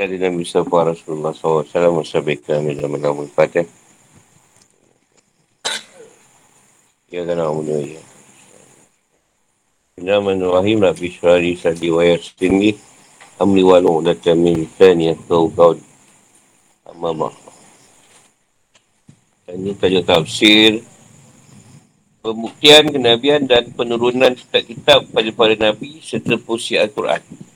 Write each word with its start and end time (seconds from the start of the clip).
Kali 0.00 0.16
Nabi 0.16 0.48
Sallallahu 0.48 0.96
Rasulullah 0.96 1.36
SAW 1.36 2.24
kami 2.40 2.72
dalam 2.72 2.96
nama 2.96 3.20
Fatih. 3.36 3.68
Ya 7.12 7.20
kan 7.28 7.36
Allah 7.36 7.84
ya. 7.84 8.00
Bismillahirrahmanirrahim 10.00 10.88
Rabbi 10.88 11.12
syurari 11.12 11.52
sadi 11.52 11.92
wa 11.92 12.00
yarsini 12.00 12.80
Amli 13.44 13.60
wa 13.60 13.76
lu'udatan 13.76 14.40
min 14.40 14.64
lisani 14.64 15.12
Yafkau 15.12 15.52
kaun 15.52 15.76
Amma 16.88 17.28
Ini 19.52 19.76
tajuk 19.76 20.08
tafsir 20.08 20.80
Pembuktian 22.24 22.88
kenabian 22.88 23.44
dan 23.44 23.68
penurunan 23.76 24.32
kitab-kitab 24.32 25.12
pada 25.12 25.28
para 25.36 25.52
Nabi 25.60 26.00
serta 26.00 26.40
puisi 26.40 26.80
Al-Quran. 26.80 27.49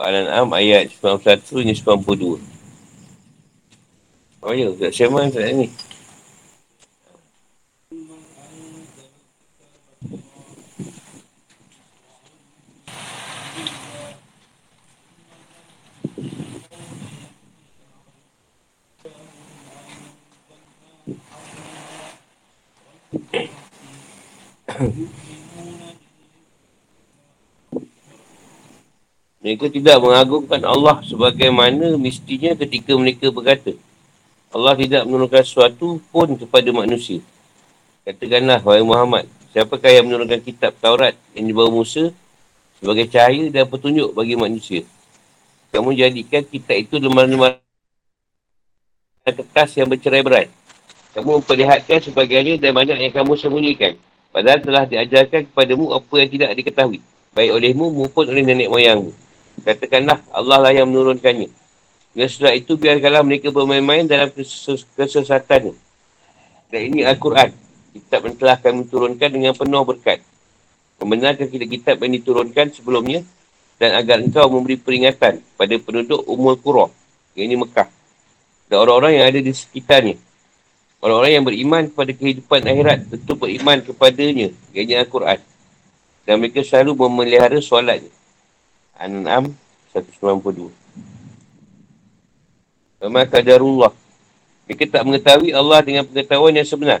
Al-An'am 0.00 0.48
ayat 0.56 0.88
91 0.96 1.44
hingga 1.60 1.76
92. 1.76 2.40
Oh 4.40 4.56
ya, 4.56 4.72
tak 4.72 4.96
siapa 4.96 5.28
tak 5.28 5.52
ni. 5.52 5.68
Mereka 29.40 29.72
tidak 29.72 30.04
mengagungkan 30.04 30.60
Allah 30.68 31.00
sebagaimana 31.00 31.96
mestinya 31.96 32.52
ketika 32.52 32.92
mereka 32.92 33.32
berkata, 33.32 33.72
Allah 34.52 34.76
tidak 34.76 35.08
menurunkan 35.08 35.40
sesuatu 35.40 35.96
pun 36.12 36.36
kepada 36.36 36.68
manusia. 36.76 37.24
Katakanlah, 38.04 38.60
wahai 38.60 38.84
Muhammad, 38.84 39.24
siapakah 39.56 39.88
yang 39.88 40.12
menurunkan 40.12 40.44
kitab 40.44 40.76
Taurat 40.76 41.16
yang 41.32 41.48
dibawa 41.48 41.72
Musa 41.72 42.12
sebagai 42.76 43.08
cahaya 43.08 43.48
dan 43.48 43.64
petunjuk 43.64 44.12
bagi 44.12 44.36
manusia? 44.36 44.84
Kamu 45.72 45.96
jadikan 45.96 46.44
kitab 46.44 46.76
itu 46.76 47.00
lemah-lemah 47.00 47.56
kertas 49.24 49.72
yang 49.72 49.88
bercerai 49.88 50.20
berat. 50.20 50.48
Kamu 51.16 51.40
memperlihatkan 51.40 52.12
sebagainya 52.12 52.60
dan 52.60 52.76
banyak 52.76 53.08
yang 53.08 53.12
kamu 53.14 53.40
sembunyikan. 53.40 53.96
Padahal 54.36 54.60
telah 54.60 54.84
diajarkan 54.84 55.48
kepadamu 55.48 55.96
apa 55.96 56.14
yang 56.20 56.28
tidak 56.28 56.50
diketahui. 56.60 57.00
Baik 57.32 57.56
olehmu 57.56 57.88
maupun 57.88 58.28
oleh 58.28 58.44
nenek 58.44 58.68
moyangmu. 58.68 59.19
Katakanlah 59.60 60.18
Allah 60.32 60.58
lah 60.58 60.72
yang 60.72 60.88
menurunkannya. 60.88 61.48
Dan 62.10 62.26
setelah 62.26 62.58
itu 62.58 62.74
biarkanlah 62.74 63.22
mereka 63.22 63.54
bermain-main 63.54 64.08
dalam 64.08 64.32
kesesatan. 64.96 65.76
Dan 66.70 66.80
ini 66.80 67.06
Al-Quran. 67.06 67.54
Kitab 67.90 68.26
yang 68.26 68.36
telah 68.38 68.56
kami 68.58 68.86
turunkan 68.86 69.30
dengan 69.30 69.54
penuh 69.54 69.82
berkat. 69.86 70.22
Membenarkan 70.98 71.46
kitab-kitab 71.46 71.96
yang 72.02 72.12
diturunkan 72.18 72.66
sebelumnya. 72.74 73.22
Dan 73.80 73.96
agar 73.96 74.20
engkau 74.20 74.50
memberi 74.52 74.76
peringatan 74.76 75.40
pada 75.56 75.74
penduduk 75.80 76.26
umur 76.26 76.58
Qurah. 76.60 76.90
Yang 77.38 77.44
ini 77.46 77.56
Mekah. 77.62 77.88
Dan 78.68 78.76
orang-orang 78.86 79.12
yang 79.18 79.26
ada 79.30 79.40
di 79.40 79.52
sekitarnya. 79.54 80.16
Orang-orang 81.00 81.32
yang 81.32 81.44
beriman 81.48 81.82
kepada 81.88 82.12
kehidupan 82.12 82.60
akhirat 82.60 82.98
tentu 83.08 83.32
beriman 83.32 83.80
kepadanya, 83.80 84.52
iaitu 84.76 85.00
Al-Quran. 85.00 85.40
Dan 86.28 86.44
mereka 86.44 86.60
selalu 86.60 86.92
memelihara 87.08 87.56
solatnya. 87.64 88.12
An-An'am 89.00 89.56
192. 89.96 90.68
Memang 93.00 93.24
kadarullah. 93.24 93.96
Mereka 94.68 94.84
tak 94.92 95.02
mengetahui 95.08 95.56
Allah 95.56 95.80
dengan 95.80 96.04
pengetahuan 96.04 96.52
yang 96.52 96.68
sebenar. 96.68 97.00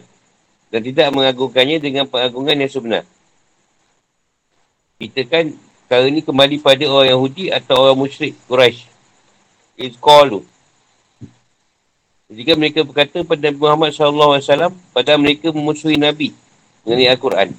Dan 0.72 0.80
tidak 0.80 1.12
mengagungkannya 1.12 1.76
dengan 1.76 2.08
pengagungan 2.08 2.56
yang 2.56 2.72
sebenar. 2.72 3.04
Kita 4.96 5.28
kan, 5.28 5.52
kali 5.92 6.06
ini 6.08 6.24
kembali 6.24 6.56
pada 6.64 6.88
orang 6.88 7.12
Yahudi 7.12 7.52
atau 7.52 7.84
orang 7.84 8.00
musyrik 8.00 8.32
Quraisy. 8.48 8.88
It's 9.76 10.00
called 10.00 10.48
jika 12.30 12.54
mereka 12.54 12.86
berkata 12.86 13.26
pada 13.26 13.50
Nabi 13.50 13.58
Muhammad 13.58 13.90
SAW, 13.90 14.70
pada 14.94 15.18
mereka 15.18 15.50
memusuhi 15.50 15.98
Nabi 15.98 16.30
mengenai 16.86 17.10
Al-Quran. 17.10 17.50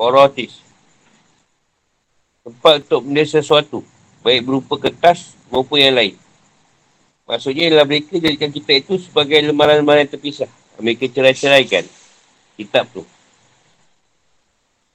Orotis. 0.00 0.64
Tempat 2.46 2.86
untuk 2.86 3.02
benda 3.02 3.26
sesuatu. 3.26 3.82
Baik 4.22 4.46
berupa 4.46 4.78
kertas 4.78 5.34
maupun 5.50 5.82
yang 5.82 5.98
lain. 5.98 6.14
Maksudnya 7.26 7.66
ialah 7.66 7.82
mereka 7.82 8.22
jadikan 8.22 8.54
kita 8.54 8.70
itu 8.78 9.02
sebagai 9.02 9.42
lembaran-lembaran 9.50 10.06
terpisah. 10.06 10.46
Mereka 10.78 11.10
cerai-ceraikan 11.10 11.82
kitab 12.54 12.86
tu. 12.94 13.02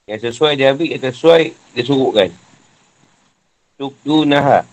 Yang 0.08 0.32
sesuai 0.32 0.56
dia 0.56 0.72
ambil, 0.72 0.96
yang 0.96 1.02
sesuai 1.12 1.52
dia 1.76 1.84
suruhkan. 1.84 2.32
Tukdu 3.76 4.24
naha. 4.24 4.64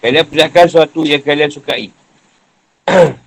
Kalian 0.00 0.24
perlihatkan 0.24 0.64
sesuatu 0.64 1.04
yang 1.04 1.20
kalian 1.20 1.52
sukai. 1.52 1.92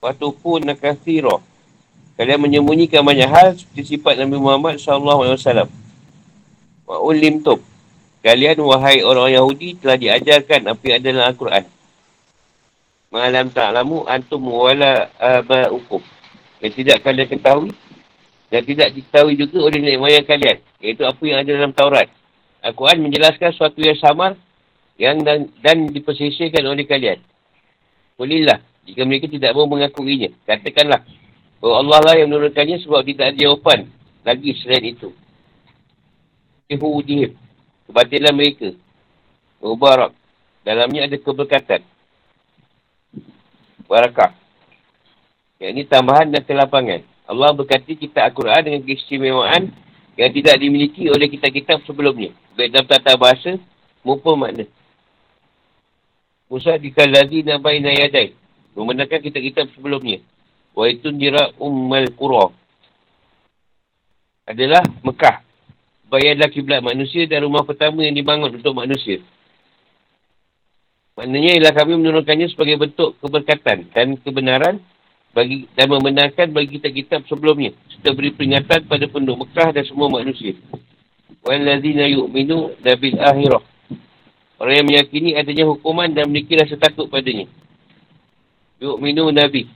Watufu 0.00 0.64
nakathira. 0.64 1.44
Kalian 2.16 2.40
menyembunyikan 2.40 3.04
banyak 3.04 3.28
hal 3.28 3.52
seperti 3.52 4.00
sifat 4.00 4.16
Nabi 4.16 4.40
Muhammad 4.40 4.80
SAW. 4.80 5.68
Wa 6.86 7.02
ulim 7.02 7.42
tub. 7.42 7.58
Kalian, 8.22 8.58
wahai 8.62 9.02
orang 9.02 9.34
Yahudi, 9.34 9.78
telah 9.78 9.98
diajarkan 9.98 10.66
apa 10.70 10.82
yang 10.86 10.98
ada 11.02 11.08
dalam 11.10 11.26
Al-Quran. 11.30 11.64
Malam 13.10 13.46
ta'lamu 13.54 14.02
antum 14.06 14.42
wala 14.50 15.10
aba'ukum. 15.18 16.02
Yang 16.62 16.72
tidak 16.82 17.06
kalian 17.06 17.28
ketahui. 17.30 17.70
Dan 18.46 18.62
tidak 18.62 18.94
diketahui 18.94 19.34
juga 19.34 19.58
oleh 19.66 19.78
nenek 19.82 19.98
moyang 19.98 20.26
kalian. 20.26 20.58
Iaitu 20.78 21.02
apa 21.02 21.22
yang 21.26 21.38
ada 21.42 21.50
dalam 21.50 21.74
Taurat. 21.74 22.06
Al-Quran 22.62 23.02
menjelaskan 23.02 23.54
sesuatu 23.54 23.78
yang 23.78 23.98
samar 23.98 24.34
yang 24.98 25.22
dan, 25.22 25.50
dan 25.62 25.86
dipersisirkan 25.90 26.66
oleh 26.66 26.86
kalian. 26.86 27.18
Kulillah. 28.18 28.62
Jika 28.86 29.02
mereka 29.02 29.26
tidak 29.26 29.54
mahu 29.54 29.66
mengakuinya. 29.66 30.30
Katakanlah. 30.46 31.02
Bahawa 31.58 31.74
Allah 31.82 32.00
lah 32.06 32.14
yang 32.22 32.30
menurunkannya 32.30 32.78
sebab 32.86 33.02
tidak 33.02 33.34
ada 33.34 33.38
jawapan. 33.38 33.90
Lagi 34.22 34.50
selain 34.62 34.94
itu. 34.94 35.10
Ihudihim. 36.66 37.38
Kebatilan 37.86 38.34
mereka. 38.34 38.74
Mubarak. 39.62 40.10
Dalamnya 40.66 41.06
ada 41.06 41.16
keberkatan. 41.16 41.80
Barakah. 43.86 44.34
Yang 45.62 45.70
ini 45.72 45.82
tambahan 45.86 46.26
dan 46.28 46.42
kelapangan. 46.42 47.00
Allah 47.26 47.50
berkati 47.54 47.94
kita 47.94 48.26
Al-Quran 48.26 48.66
dengan 48.66 48.82
keistimewaan 48.82 49.70
yang 50.18 50.30
tidak 50.34 50.58
dimiliki 50.58 51.06
oleh 51.06 51.30
kitab-kitab 51.30 51.86
sebelumnya. 51.86 52.34
Baik 52.58 52.74
dalam 52.74 52.86
tata 52.90 53.14
bahasa 53.14 53.54
maupun 54.02 54.34
makna. 54.42 54.66
Musa 56.50 56.74
dikaladi 56.78 57.46
nabai 57.46 57.78
nayadai. 57.78 58.34
Membenarkan 58.74 59.22
kitab-kitab 59.22 59.70
sebelumnya. 59.72 60.18
Wa 60.74 60.90
itu 60.90 61.08
jira 61.14 61.54
ummal 61.62 62.10
qura. 62.12 62.50
Adalah 64.46 64.82
Mekah. 65.02 65.45
Bayarlah 66.06 66.48
kiblat 66.54 66.80
manusia 66.86 67.26
dan 67.26 67.42
rumah 67.42 67.66
pertama 67.66 68.06
yang 68.06 68.14
dibangun 68.14 68.54
untuk 68.54 68.74
manusia. 68.78 69.18
Maknanya 71.16 71.58
ialah 71.58 71.72
kami 71.72 71.96
menurunkannya 71.96 72.46
sebagai 72.52 72.76
bentuk 72.76 73.16
keberkatan 73.24 73.88
dan 73.90 74.20
kebenaran 74.20 74.78
bagi 75.32 75.64
dan 75.74 75.88
membenarkan 75.88 76.52
bagi 76.52 76.78
kitab-kitab 76.78 77.24
sebelumnya. 77.26 77.72
Serta 77.90 78.12
beri 78.12 78.30
peringatan 78.36 78.84
pada 78.84 79.04
penduduk 79.08 79.48
Mekah 79.48 79.72
dan 79.74 79.84
semua 79.88 80.12
manusia. 80.12 80.54
Walladzina 81.42 82.06
yu'minu 82.06 82.76
nabil 82.84 83.16
akhirah. 83.16 83.64
Orang 84.56 84.74
yang 84.76 84.86
meyakini 84.88 85.36
adanya 85.36 85.68
hukuman 85.68 86.08
dan 86.12 86.28
memiliki 86.28 86.56
rasa 86.56 86.80
takut 86.80 87.08
padanya. 87.12 87.44
Yuk 88.80 89.00
minum 89.00 89.32
Nabi. 89.32 89.68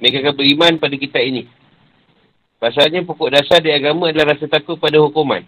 Mereka 0.00 0.24
akan 0.24 0.34
beriman 0.36 0.72
pada 0.76 0.96
kita 0.96 1.20
ini. 1.20 1.48
Pasalnya 2.60 3.00
pokok 3.04 3.32
dasar 3.32 3.64
di 3.64 3.72
agama 3.72 4.12
adalah 4.12 4.36
rasa 4.36 4.48
takut 4.48 4.76
pada 4.76 5.00
hukuman. 5.00 5.44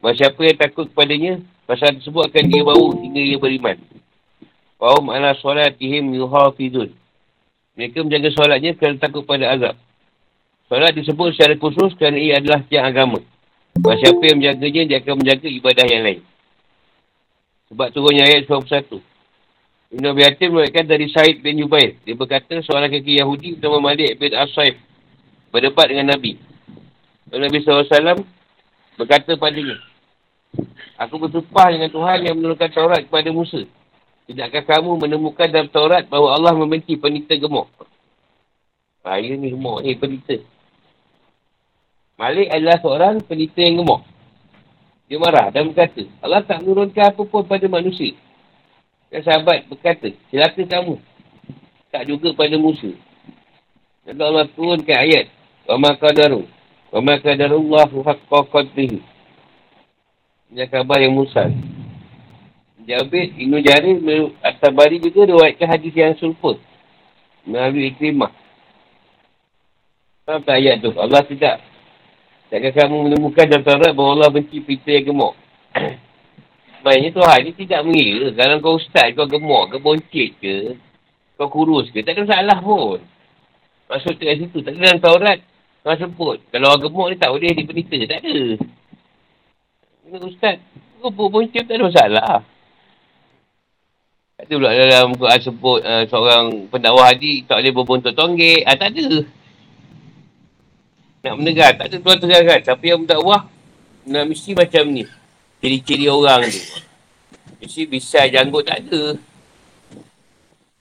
Masa 0.00 0.28
siapa 0.28 0.40
yang 0.44 0.58
takut 0.60 0.86
kepadanya, 0.92 1.40
pasal 1.64 1.96
tersebut 1.96 2.28
akan 2.28 2.44
dia 2.46 2.62
bau 2.62 2.86
hingga 2.96 3.22
ia 3.22 3.36
beriman. 3.40 3.76
Fahum 4.76 5.08
ala 5.08 5.32
solatihim 5.40 6.12
yuhafidun. 6.12 6.92
Mereka 7.76 8.04
menjaga 8.04 8.28
solatnya 8.32 8.72
kerana 8.76 9.00
takut 9.00 9.24
pada 9.24 9.52
azab. 9.52 9.76
Solat 10.66 10.92
disebut 10.98 11.32
secara 11.32 11.54
khusus 11.56 11.94
kerana 11.94 12.18
ia 12.18 12.42
adalah 12.42 12.60
tiang 12.66 12.90
agama. 12.90 13.18
Masa 13.78 14.08
siapa 14.08 14.22
yang 14.24 14.40
menjaganya, 14.40 14.82
dia 14.88 14.98
akan 15.04 15.14
menjaga 15.20 15.48
ibadah 15.48 15.86
yang 15.86 16.02
lain. 16.02 16.20
Sebab 17.70 17.88
turunnya 17.92 18.24
ayat 18.26 18.48
21. 18.48 18.98
Ibn 19.86 20.04
Abi 20.10 20.22
Hatim 20.26 20.50
merupakan 20.50 20.86
dari 20.86 21.06
Said 21.14 21.46
bin 21.46 21.62
Jubair. 21.62 21.94
Dia 22.02 22.18
berkata 22.18 22.58
seorang 22.58 22.90
kaki 22.90 23.22
Yahudi 23.22 23.54
bernama 23.54 23.94
Malik 23.94 24.18
bin 24.18 24.34
Asaif 24.34 24.74
berdebat 25.54 25.86
dengan 25.86 26.10
Nabi. 26.14 26.34
Nabi 27.30 27.58
SAW 27.62 28.26
berkata 28.98 29.38
padanya. 29.38 29.78
Aku 30.96 31.20
bersumpah 31.20 31.68
dengan 31.68 31.92
Tuhan 31.92 32.18
yang 32.24 32.34
menurunkan 32.40 32.72
Taurat 32.72 33.04
kepada 33.04 33.28
Musa. 33.28 33.68
Tidakkah 34.26 34.64
kamu 34.64 34.96
menemukan 34.96 35.46
dalam 35.52 35.68
Taurat 35.68 36.08
bahawa 36.08 36.40
Allah 36.40 36.56
membenci 36.56 36.96
penita 36.96 37.36
gemuk? 37.36 37.68
Bahaya 39.04 39.36
ni 39.36 39.52
gemuk 39.52 39.84
ni, 39.84 39.92
penita. 39.94 40.40
Malik 42.16 42.48
adalah 42.48 42.80
seorang 42.80 43.14
penita 43.22 43.60
yang 43.60 43.84
gemuk. 43.84 44.02
Dia 45.06 45.20
marah 45.20 45.52
dan 45.54 45.70
berkata, 45.70 46.02
Allah 46.18 46.42
tak 46.42 46.64
menurunkan 46.64 47.14
apa 47.14 47.22
pun 47.22 47.44
pada 47.46 47.66
manusia. 47.68 48.16
Dan 49.12 49.22
sahabat 49.22 49.68
berkata, 49.70 50.10
celaka 50.32 50.64
kamu. 50.64 50.98
Tak 51.92 52.02
juga 52.08 52.34
pada 52.34 52.56
Musa. 52.58 52.90
Dan 54.02 54.18
Allah 54.18 54.48
turunkan 54.50 54.96
ayat. 54.96 55.30
Wa 55.70 55.78
ma 55.78 55.94
qadaru. 55.94 56.42
Wa 56.90 56.98
ma 56.98 57.14
qadarullahu 57.20 58.02
haqqa 58.02 58.40
Ini 60.46 60.70
kabar 60.70 61.02
yang 61.02 61.18
Musa. 61.18 61.50
Jabir 62.86 63.34
Ibn 63.34 63.54
Jarir 63.66 63.98
At-Tabari 64.46 65.02
juga 65.02 65.26
ruatkan 65.26 65.66
hadis 65.66 65.90
yang 65.90 66.14
serupa. 66.14 66.54
Melalui 67.42 67.90
iklimah. 67.90 68.30
Apa 70.26 70.58
ayat 70.58 70.82
tu? 70.82 70.94
Allah 70.94 71.22
tidak. 71.26 71.62
Takkan 72.46 72.70
kamu 72.74 73.10
menemukan 73.10 73.46
dalam 73.50 73.66
Taurat 73.66 73.90
bahawa 73.90 74.10
Allah 74.18 74.30
benci 74.30 74.62
pita 74.62 74.90
yang 74.94 75.10
gemuk. 75.10 75.34
Sebenarnya 76.78 77.10
Tuhan 77.10 77.38
ni 77.42 77.52
tidak 77.58 77.80
mengira. 77.82 78.26
Kalau 78.38 78.56
kau 78.62 78.78
ustaz, 78.78 79.10
kau 79.18 79.26
gemuk 79.26 79.74
ke, 79.74 79.76
boncit 79.82 80.30
ke, 80.38 80.54
kau 81.34 81.50
kurus 81.50 81.90
ke, 81.90 82.06
tak 82.06 82.14
ada 82.14 82.22
masalah 82.22 82.58
pun. 82.62 83.02
Maksud 83.90 84.14
tu 84.18 84.22
kat 84.26 84.38
situ. 84.38 84.58
Tak 84.62 84.74
ada 84.74 84.78
dalam 84.78 85.02
Taurat. 85.02 85.38
Kau 85.82 85.94
sebut. 85.94 86.38
Kalau 86.54 86.66
orang 86.70 86.82
gemuk 86.86 87.06
ni 87.10 87.16
tak 87.18 87.30
boleh 87.34 87.50
di 87.50 87.62
penita. 87.66 87.98
Tak 88.06 88.18
ada. 88.22 88.38
Ini 90.06 90.22
ustaz. 90.22 90.62
Kau 91.02 91.10
pun 91.10 91.26
boncit 91.26 91.66
tak 91.66 91.74
ada 91.74 91.90
masalah. 91.90 92.34
Tak 94.38 94.44
ada 94.46 94.54
pula 94.54 94.70
dalam 94.70 95.08
Quran 95.18 95.40
sebut 95.42 95.80
uh, 95.82 96.04
seorang 96.06 96.70
pendakwah 96.70 97.10
haji 97.10 97.42
tak 97.42 97.58
boleh 97.58 97.72
berbontot 97.74 98.14
tonggek. 98.14 98.62
Ah, 98.62 98.78
tak 98.78 98.94
ada. 98.94 99.26
Nak 101.26 101.34
mendengar. 101.42 101.74
Tak 101.74 101.90
ada 101.90 101.96
tuan 101.98 102.18
terangkan. 102.22 102.60
Siapa 102.62 102.84
yang 102.86 103.02
mendakwah, 103.02 103.50
nak 104.06 104.24
mesti 104.30 104.54
macam 104.54 104.84
ni. 104.94 105.02
Ciri-ciri 105.58 106.06
orang 106.06 106.46
tu. 106.46 106.62
Mesti 107.58 107.82
bisa 107.90 108.30
janggut 108.30 108.62
tak 108.62 108.86
ada. 108.86 109.18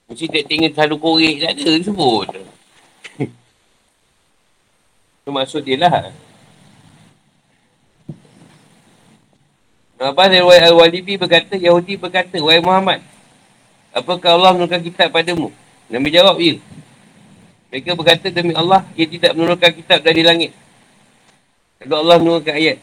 Mesti 0.06 0.25
tak 0.30 0.45
tinggal 0.45 0.69
selalu 0.69 0.95
korek 1.01 1.36
tak 1.42 1.54
ada 1.57 1.72
sebut. 1.81 2.27
Itu 5.25 5.30
maksud 5.33 5.66
dia 5.66 5.81
lah. 5.81 6.13
Apa 9.96 10.28
dari 10.28 10.44
Al-Walibi 10.44 11.16
berkata, 11.16 11.56
Yahudi 11.56 11.96
berkata, 11.96 12.36
Wahai 12.44 12.60
Muhammad, 12.60 13.00
apakah 13.96 14.36
Allah 14.36 14.52
menurunkan 14.52 14.84
kitab 14.84 15.08
padamu? 15.16 15.56
Nabi 15.88 16.12
jawab, 16.12 16.36
ya. 16.44 16.60
Mereka 17.72 17.96
berkata, 17.96 18.28
demi 18.28 18.52
Allah, 18.52 18.84
ia 19.00 19.08
tidak 19.08 19.32
menurunkan 19.32 19.72
kitab 19.72 20.04
dari 20.04 20.20
langit. 20.20 20.52
Kalau 21.80 22.04
Allah 22.04 22.20
menurunkan 22.20 22.56
ayat. 22.56 22.78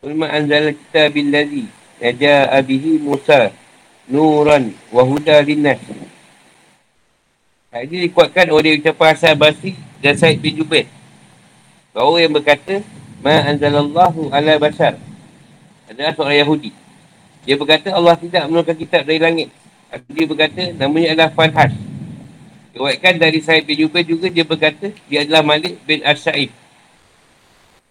Ulma 0.00 0.32
anzal 0.32 0.72
kita 0.72 1.12
billazi 1.12 1.68
naja'a 2.00 2.58
bihi 2.64 2.96
Musa 3.04 3.52
nuran 4.08 4.72
wa 4.88 5.04
huda 5.04 5.44
linnas. 5.44 5.78
Hal 7.70 7.86
ini 7.86 8.10
dikuatkan 8.10 8.50
oleh 8.50 8.80
ucapan 8.82 9.14
Hasan 9.14 9.38
Basri 9.38 9.78
dan 10.02 10.18
Said 10.18 10.42
bin 10.42 10.58
Jubair. 10.58 10.90
Bahawa 11.94 12.18
yang 12.18 12.34
berkata, 12.34 12.82
Ma 13.22 13.46
anzalallahu 13.46 14.32
ala 14.32 14.58
basar. 14.58 15.09
Adalah 15.90 16.14
seorang 16.14 16.38
Yahudi. 16.46 16.70
Dia 17.42 17.58
berkata 17.58 17.90
Allah 17.90 18.14
tidak 18.14 18.46
menurunkan 18.46 18.76
kitab 18.78 19.02
dari 19.02 19.18
langit. 19.18 19.50
Dia 20.06 20.26
berkata 20.30 20.62
namanya 20.78 21.18
adalah 21.18 21.30
Fanhas. 21.34 21.74
Dikuatkan 22.70 23.18
dari 23.18 23.42
Said 23.42 23.66
bin 23.66 23.74
Jubair 23.74 24.06
juga 24.06 24.30
dia 24.30 24.46
berkata 24.46 24.94
dia 25.10 25.26
adalah 25.26 25.42
Malik 25.42 25.82
bin 25.82 25.98
As-Sa'id. 26.06 26.54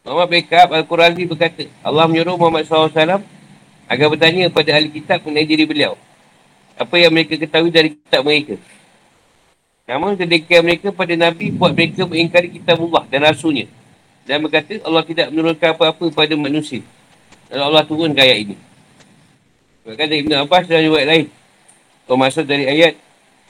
Muhammad 0.07 0.31
bin 0.31 0.41
Ka'ab 0.47 0.71
Al-Qurazi 0.71 1.27
berkata, 1.27 1.67
Allah 1.83 2.07
menyuruh 2.07 2.39
Muhammad 2.39 2.63
SAW 2.63 3.19
agar 3.89 4.07
bertanya 4.07 4.47
pada 4.47 4.79
ahli 4.79 4.87
kitab 4.95 5.19
mengenai 5.27 5.43
diri 5.43 5.67
beliau. 5.67 5.99
Apa 6.79 6.95
yang 6.95 7.11
mereka 7.11 7.35
ketahui 7.35 7.67
dari 7.67 7.99
kitab 7.99 8.23
mereka. 8.23 8.55
Namun 9.83 10.15
kedekaan 10.15 10.63
mereka 10.63 10.95
pada 10.95 11.13
Nabi 11.19 11.51
buat 11.51 11.75
mereka 11.75 12.07
mengingkari 12.07 12.47
kitab 12.47 12.79
Allah 12.79 13.03
dan 13.11 13.27
rasulnya. 13.27 13.67
Dan 14.23 14.39
berkata 14.45 14.79
Allah 14.87 15.03
tidak 15.03 15.27
menurunkan 15.35 15.75
apa-apa 15.75 16.05
pada 16.15 16.33
manusia. 16.39 16.79
Lalu 17.49 17.63
Allah 17.65 17.83
turun 17.85 18.13
ayat 18.13 18.37
ini. 18.45 18.55
Bahkan 19.85 20.05
dari 20.05 20.21
Ibn 20.21 20.45
Abbas 20.45 20.69
dan 20.69 20.85
riwayat 20.85 21.07
lain. 21.09 21.27
Termasuk 22.05 22.45
dari 22.45 22.65
ayat 22.69 22.93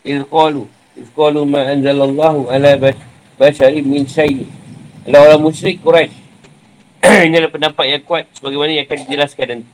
Izqalu. 0.08 0.64
Izqalu 0.96 1.42
ma'anzalallahu 1.44 2.48
ala 2.48 2.72
basyari 3.36 3.84
min 3.84 4.08
syai'i. 4.08 4.48
Adalah 5.04 5.36
orang 5.36 5.42
musyrik 5.52 5.80
Quraisy 5.84 6.30
ini 7.28 7.36
adalah 7.40 7.54
pendapat 7.56 7.86
yang 7.88 8.04
kuat 8.04 8.28
sebagaimana 8.36 8.70
yang 8.76 8.84
akan 8.84 8.98
dijelaskan 9.08 9.46
nanti. 9.48 9.72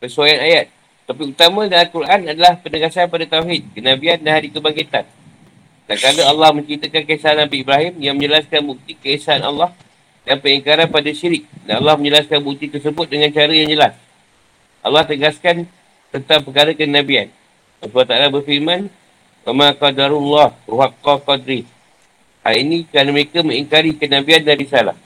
Persoalan 0.00 0.40
ayat. 0.40 0.66
Topik 1.08 1.34
utama 1.34 1.66
dalam 1.66 1.88
Al-Quran 1.88 2.20
adalah 2.28 2.52
penegasan 2.60 3.10
pada 3.10 3.26
Tauhid, 3.26 3.74
kenabian 3.74 4.20
dan 4.22 4.38
hari 4.38 4.48
kebangkitan. 4.52 5.04
Dan 5.90 5.96
kalau 5.98 6.22
Allah 6.22 6.54
menceritakan 6.54 7.02
kisah 7.02 7.34
Nabi 7.34 7.66
Ibrahim 7.66 7.98
yang 7.98 8.14
menjelaskan 8.14 8.62
bukti 8.62 8.94
keesaan 8.94 9.42
Allah 9.42 9.74
dan 10.24 10.36
pengingkaran 10.40 10.88
pada 10.88 11.10
syirik. 11.12 11.48
Dan 11.64 11.80
Allah 11.84 11.96
menjelaskan 11.96 12.38
bukti 12.44 12.68
tersebut 12.68 13.06
dengan 13.08 13.32
cara 13.32 13.52
yang 13.52 13.68
jelas. 13.68 13.94
Allah 14.80 15.04
tegaskan 15.04 15.68
tentang 16.12 16.40
perkara 16.44 16.72
kenabian. 16.72 17.28
Allah 17.80 18.04
Ta'ala 18.04 18.26
berfirman, 18.28 18.88
Wama 19.44 19.72
qadarullah 19.72 20.52
ruhaqqa 20.68 21.24
qadri. 21.24 21.64
Hal 22.44 22.54
ini 22.56 22.84
kerana 22.88 23.12
mereka 23.12 23.40
mengingkari 23.40 23.96
kenabian 23.96 24.44
dari 24.44 24.64
salah. 24.68 24.96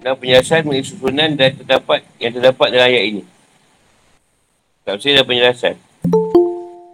Dan 0.00 0.12
penjelasan 0.16 0.68
mengenai 0.68 0.86
susunan 0.86 1.30
dan 1.34 1.50
terdapat 1.56 2.04
yang 2.20 2.32
terdapat 2.36 2.68
dalam 2.72 2.88
ayat 2.88 3.04
ini. 3.08 3.22
Tafsir 4.86 5.16
dan 5.16 5.26
penjelasan. 5.26 5.74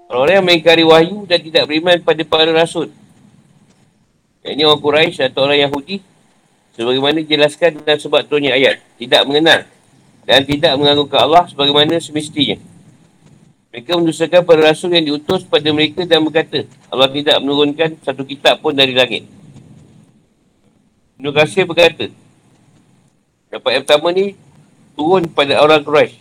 Orang-orang 0.08 0.34
yang 0.40 0.46
mengingkari 0.46 0.84
wahyu 0.86 1.18
dan 1.28 1.38
tidak 1.44 1.68
beriman 1.68 1.98
pada 2.00 2.22
para 2.24 2.50
rasul. 2.54 2.88
Yang 4.42 4.52
ini 4.58 4.62
orang 4.66 4.82
Quraisy 4.82 5.20
atau 5.28 5.40
orang 5.46 5.60
Yahudi 5.68 5.96
Sebagaimana 6.72 7.20
dijelaskan 7.20 7.84
dalam 7.84 8.00
sebab 8.00 8.24
turunnya 8.24 8.56
ayat. 8.56 8.80
Tidak 8.96 9.22
mengenal. 9.28 9.68
Dan 10.24 10.46
tidak 10.48 10.72
menganggungkan 10.80 11.20
Allah 11.28 11.44
sebagaimana 11.50 12.00
semestinya. 12.00 12.56
Mereka 13.72 13.96
mendustakan 13.96 14.44
para 14.44 14.60
rasul 14.68 14.92
yang 14.92 15.08
diutus 15.08 15.48
pada 15.48 15.64
mereka 15.72 16.04
dan 16.04 16.20
berkata, 16.20 16.68
Allah 16.92 17.08
tidak 17.08 17.40
menurunkan 17.40 17.96
satu 18.04 18.20
kitab 18.24 18.60
pun 18.60 18.76
dari 18.76 18.92
langit. 18.92 19.24
Ibn 21.16 21.26
Qasir 21.32 21.64
berkata, 21.64 22.12
dapat 23.48 23.70
yang 23.72 23.84
pertama 23.88 24.12
ni 24.12 24.36
turun 24.92 25.24
pada 25.24 25.64
orang 25.64 25.80
Quraisy. 25.80 26.20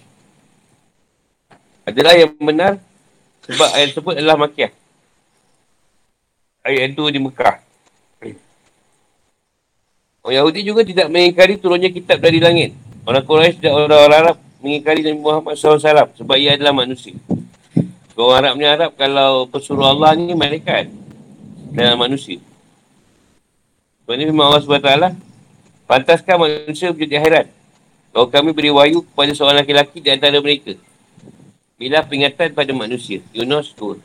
Adalah 1.91 2.13
yang 2.15 2.31
benar 2.39 2.79
sebab 3.43 3.69
ayat 3.75 3.87
tersebut 3.91 4.13
adalah 4.15 4.37
makiah. 4.39 4.71
Ayat 6.63 6.93
itu 6.93 7.03
di 7.11 7.19
Mekah. 7.19 7.70
Orang 10.21 10.37
Yahudi 10.37 10.61
juga 10.61 10.85
tidak 10.85 11.09
mengingkari 11.09 11.57
turunnya 11.57 11.89
kitab 11.89 12.21
dari 12.21 12.37
langit. 12.37 12.77
Orang 13.09 13.25
Quraisy 13.25 13.57
dan 13.57 13.73
orang-orang 13.73 14.19
Arab 14.21 14.37
mengingkari 14.61 15.01
Nabi 15.01 15.17
Muhammad 15.17 15.57
SAW 15.57 16.13
sebab 16.13 16.37
ia 16.37 16.53
adalah 16.53 16.77
manusia. 16.77 17.17
Orang 18.13 18.37
Arab 18.37 18.53
ni 18.53 18.65
Arab 18.69 18.93
kalau 18.93 19.49
pesuruh 19.49 19.81
Allah 19.81 20.13
ni 20.13 20.37
malaikat 20.37 20.93
dan 21.73 21.97
manusia. 21.97 22.37
Sebab 24.05 24.13
ni 24.13 24.29
memang 24.29 24.53
Allah 24.53 24.61
SWT 24.61 25.17
pantaskan 25.89 26.35
manusia 26.37 26.93
menjadi 26.93 27.17
akhirat. 27.17 27.45
Kalau 28.13 28.27
kami 28.29 28.53
beri 28.53 28.69
wahyu 28.69 29.01
kepada 29.01 29.33
seorang 29.33 29.65
lelaki-lelaki 29.65 30.05
di 30.05 30.09
antara 30.13 30.37
mereka. 30.37 30.77
Bila 31.81 32.05
peringatan 32.05 32.53
pada 32.53 32.69
manusia. 32.77 33.25
Yunus 33.33 33.73
tu. 33.73 33.97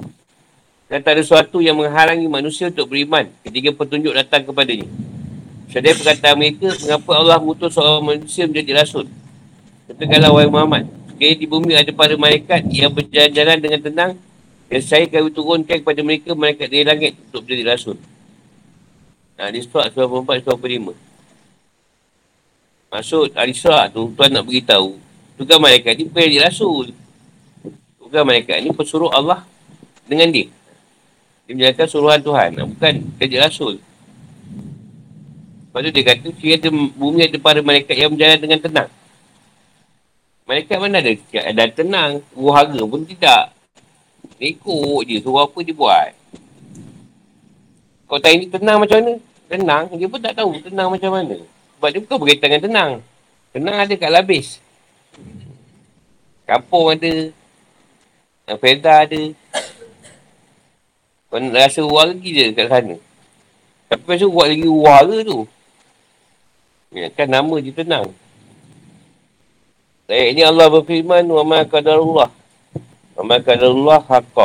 Dan 0.88 1.04
tak 1.04 1.20
ada 1.20 1.23
sesuatu 1.26 1.61
yang 1.61 1.76
menghalangi 1.76 2.25
manusia 2.25 2.73
untuk 2.73 2.88
beriman 2.88 3.28
ketika 3.44 3.68
petunjuk 3.76 4.16
datang 4.16 4.49
kepadanya. 4.49 4.88
Sedaya 5.66 5.94
perkataan 5.99 6.37
mereka, 6.38 6.70
mengapa 6.78 7.11
Allah 7.18 7.38
mutus 7.42 7.75
seorang 7.75 8.02
manusia 8.02 8.46
menjadi 8.46 8.80
rasul. 8.80 9.11
Katakanlah 9.90 10.30
wahai 10.30 10.50
Muhammad, 10.50 10.85
sekali 11.11 11.35
di 11.38 11.46
bumi 11.46 11.75
ada 11.75 11.90
para 11.90 12.14
malaikat 12.14 12.66
yang 12.70 12.90
berjalan-jalan 12.90 13.58
dengan 13.58 13.80
tenang 13.82 14.12
dan 14.66 14.80
saya 14.82 15.06
kami 15.06 15.30
turunkan 15.30 15.78
kepada 15.78 16.00
mereka 16.02 16.35
malaikat 16.35 16.66
dari 16.66 16.82
langit 16.82 17.12
untuk 17.30 17.46
menjadi 17.46 17.64
rasul. 17.70 17.96
Nah, 19.37 19.52
di 19.52 19.61
surat 19.62 19.92
94, 19.94 20.42
95. 20.42 20.96
Maksud 22.87 23.37
Al-Isra' 23.37 23.92
tu, 23.92 24.11
Tuan 24.14 24.30
nak 24.32 24.46
beritahu, 24.46 24.96
tugas 25.37 25.58
malaikat 25.61 25.92
ni 25.99 26.08
bukan 26.08 26.23
jadi 26.25 26.40
rasul. 26.49 26.94
Tugas 28.00 28.23
malaikat 28.25 28.62
ni 28.62 28.70
pesuruh 28.73 29.12
Allah 29.12 29.44
dengan 30.08 30.30
dia. 30.32 30.49
Dia 31.46 31.52
menjalankan 31.54 31.87
suruhan 31.87 32.20
Tuhan, 32.23 32.50
bukan 32.75 32.94
jadi 33.20 33.37
rasul. 33.44 33.78
Lepas 35.76 35.92
tu 35.92 35.92
dia 35.92 36.09
kata, 36.09 36.28
ada 36.33 36.68
bumi 36.73 37.21
ada 37.28 37.37
para 37.37 37.61
malaikat 37.61 37.92
yang 38.00 38.09
berjalan 38.09 38.40
dengan 38.40 38.61
tenang. 38.64 38.90
Malaikat 40.49 40.76
mana 40.80 41.04
ada 41.04 41.12
keadaan 41.28 41.73
tenang. 41.76 42.11
Buhaga 42.33 42.80
pun 42.88 43.04
tidak. 43.04 43.52
Ikut 44.40 45.04
je. 45.04 45.21
Suruh 45.21 45.45
apa 45.45 45.59
dia 45.61 45.76
buat. 45.76 46.16
Kau 48.09 48.16
tanya 48.16 48.40
ni 48.40 48.49
tenang 48.49 48.80
macam 48.80 49.04
mana? 49.04 49.12
Tenang. 49.52 49.85
Dia 49.92 50.09
pun 50.09 50.16
tak 50.16 50.33
tahu 50.33 50.56
tenang 50.64 50.88
macam 50.88 51.11
mana. 51.12 51.37
Sebab 51.45 51.88
dia 51.92 52.00
bukan 52.00 52.16
berkaitan 52.25 52.49
dengan 52.49 52.64
tenang. 52.64 52.90
Tenang 53.52 53.76
ada 53.76 53.95
kat 54.00 54.11
labis. 54.16 54.49
Kampung 56.49 56.97
ada. 56.97 57.12
Feda 58.64 59.04
ada. 59.04 59.23
Kau 61.28 61.37
rasa 61.37 61.85
lagi 61.85 62.28
je 62.33 62.45
kat 62.56 62.64
sana. 62.64 62.97
Tapi 63.92 64.02
masa 64.09 64.25
buat 64.25 64.49
lagi 64.49 64.64
uara 64.64 65.21
tu. 65.21 65.45
Ya, 66.91 67.07
kan 67.07 67.31
nama 67.31 67.55
je 67.63 67.71
tenang. 67.71 68.11
Baik, 70.11 70.35
ini 70.35 70.41
Allah 70.43 70.67
berfirman, 70.67 71.23
وَمَا 71.23 71.63
كَدَرُ 71.71 71.95
اللَّهِ 72.03 72.29
وَمَا 73.15 73.38
كَدَرُ 73.47 73.71
اللَّهِ 73.71 74.00
حَقَّ 74.11 74.38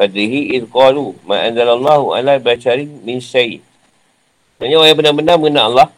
قَدْرِهِ 0.00 0.34
إِذْ 0.56 0.62
قَالُوا 0.72 1.08
مَا 1.28 1.44
أَنْزَلَ 1.52 1.68
اللَّهُ 1.68 2.00
عَلَى 2.16 2.34
بَشَرٍ 2.40 2.78
مِنْ 3.04 3.20
شَيْءٍ 3.20 3.60
Maksudnya 4.56 4.76
orang 4.80 4.88
yang 4.88 4.98
benar-benar 5.04 5.36
mengenal 5.36 5.64
Allah, 5.68 5.88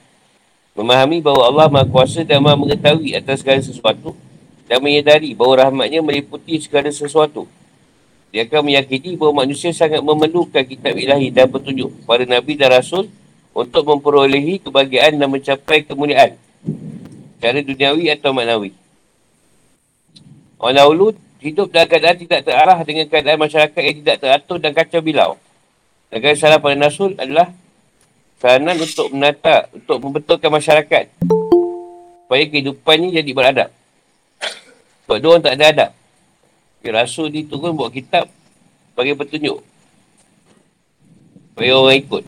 memahami 0.75 1.22
bahawa 1.22 1.42
Allah 1.46 1.66
maha 1.70 1.87
kuasa 1.87 2.26
dan 2.26 2.42
maha 2.42 2.58
mengetahui 2.58 3.14
atas 3.14 3.46
segala 3.46 3.62
sesuatu 3.62 4.18
dan 4.66 4.82
menyedari 4.82 5.30
bahawa 5.34 5.70
rahmatnya 5.70 6.02
meliputi 6.02 6.58
segala 6.58 6.90
sesuatu. 6.90 7.46
Dia 8.34 8.44
akan 8.44 8.66
meyakini 8.66 9.14
bahawa 9.14 9.46
manusia 9.46 9.70
sangat 9.70 10.02
memerlukan 10.02 10.60
kitab 10.66 10.92
ilahi 10.92 11.30
dan 11.30 11.48
petunjuk 11.48 12.02
para 12.02 12.26
Nabi 12.26 12.58
dan 12.58 12.75
Rasul 12.75 13.06
untuk 13.53 13.86
memperolehi 13.86 14.60
kebahagiaan 14.60 15.15
dan 15.15 15.29
mencapai 15.29 15.86
kemuliaan. 15.86 16.36
Secara 17.38 17.62
duniawi 17.62 18.10
atau 18.10 18.33
maknawi. 18.33 18.74
Orang 20.57 20.75
dahulu 20.79 21.05
hidup 21.43 21.69
dalam 21.69 21.88
keadaan 21.91 22.17
tidak 22.17 22.39
terarah 22.48 22.79
dengan 22.81 23.05
keadaan 23.05 23.38
masyarakat 23.38 23.81
yang 23.83 23.98
tidak 24.01 24.17
teratur 24.24 24.57
dan 24.57 24.72
kacau 24.74 25.01
bilau. 25.03 25.36
Dan 26.07 26.24
salah 26.39 26.57
pada 26.62 26.77
Nasul 26.77 27.17
adalah 27.19 27.51
saranan 28.39 28.79
untuk 28.79 29.07
menata, 29.12 29.67
untuk 29.75 29.98
membetulkan 30.01 30.50
masyarakat. 30.50 31.05
Supaya 32.24 32.43
kehidupan 32.48 32.95
ni 33.01 33.07
jadi 33.13 33.31
beradab. 33.33 33.69
Sebab 35.03 35.15
dia 35.19 35.27
orang 35.27 35.43
tak 35.43 35.53
ada 35.60 35.65
adab. 35.69 35.91
Ya, 36.79 36.89
Rasul 36.95 37.27
ni 37.27 37.43
turun 37.43 37.75
buat 37.75 37.91
kitab 37.91 38.31
bagi 38.95 39.12
petunjuk. 39.17 39.60
Supaya 41.53 41.72
orang 41.75 41.98
ikut. 42.00 42.24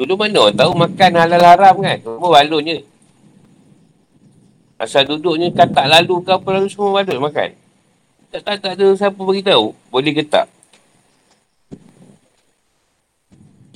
Dulu 0.00 0.16
mana 0.16 0.48
orang 0.48 0.56
tahu 0.56 0.72
makan 0.80 1.10
halal 1.12 1.44
haram 1.44 1.76
kan? 1.84 2.00
Semua 2.00 2.32
balonnya. 2.32 2.80
Asal 4.80 5.04
duduknya 5.04 5.52
katak 5.52 5.92
lalu 5.92 6.24
ke 6.24 6.32
apa 6.32 6.48
lalu 6.56 6.72
semua 6.72 7.04
ada 7.04 7.20
makan. 7.20 7.52
Tak, 8.32 8.40
tak, 8.40 8.56
tak 8.64 8.72
ada 8.80 8.86
siapa 8.96 9.20
beritahu. 9.20 9.76
Boleh 9.92 10.16
ke 10.16 10.24
tak? 10.24 10.48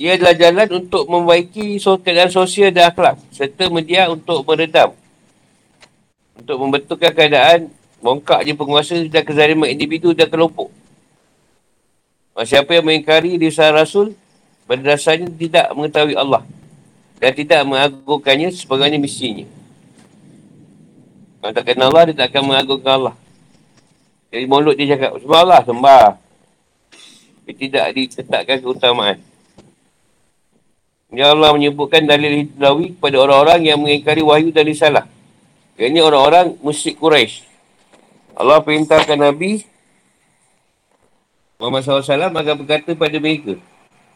Ia 0.01 0.17
adalah 0.17 0.33
jalan 0.33 0.67
untuk 0.81 1.05
membaiki 1.05 1.77
keadaan 1.77 2.33
sosial 2.33 2.73
dan 2.73 2.89
akhlak. 2.89 3.21
Serta 3.29 3.69
media 3.69 4.09
untuk 4.09 4.41
meredam. 4.49 4.97
Untuk 6.41 6.57
membetulkan 6.57 7.13
keadaan 7.13 7.69
bongkak 8.01 8.41
je 8.49 8.57
penguasa 8.57 8.97
dan 9.05 9.21
kezaliman 9.21 9.69
individu 9.69 10.09
dan 10.17 10.25
kelompok. 10.25 10.73
Siapa 12.33 12.81
yang 12.81 12.89
mengingkari 12.89 13.37
risah 13.37 13.69
Rasul, 13.69 14.17
pada 14.65 14.81
dasarnya 14.81 15.29
tidak 15.29 15.69
mengetahui 15.77 16.17
Allah. 16.17 16.41
Dan 17.21 17.31
tidak 17.31 17.61
mengagungkannya 17.63 18.51
sebagainya 18.51 18.99
misinya. 18.99 19.45
Kalau 21.39 21.53
tak 21.53 21.63
kenal 21.69 21.93
Allah, 21.93 22.11
dia 22.11 22.17
tak 22.17 22.33
akan 22.33 22.43
mengagungkan 22.51 22.93
Allah. 22.97 23.15
Jadi 24.33 24.45
mulut 24.49 24.75
dia 24.75 24.97
cakap, 24.97 25.21
sembah 25.21 25.41
Allah, 25.45 25.61
sembah. 25.63 26.05
Tapi 27.45 27.51
tidak 27.55 27.85
ditetapkan 27.93 28.57
keutamaan. 28.59 29.17
Ya 31.13 31.31
Allah 31.31 31.53
menyebutkan 31.55 32.03
dalil 32.03 32.43
hidawi 32.43 32.97
kepada 32.97 33.21
orang-orang 33.21 33.61
yang 33.63 33.79
mengingkari 33.79 34.25
wahyu 34.25 34.51
dan 34.51 34.65
risalah. 34.67 35.05
Ini 35.77 36.01
orang-orang 36.03 36.57
musyrik 36.59 36.99
Quraisy. 36.99 37.45
Allah 38.35 38.59
perintahkan 38.59 39.15
Nabi 39.15 39.63
Muhammad 41.55 41.87
SAW 41.87 42.35
agar 42.35 42.55
berkata 42.59 42.91
pada 42.91 43.15
mereka. 43.15 43.55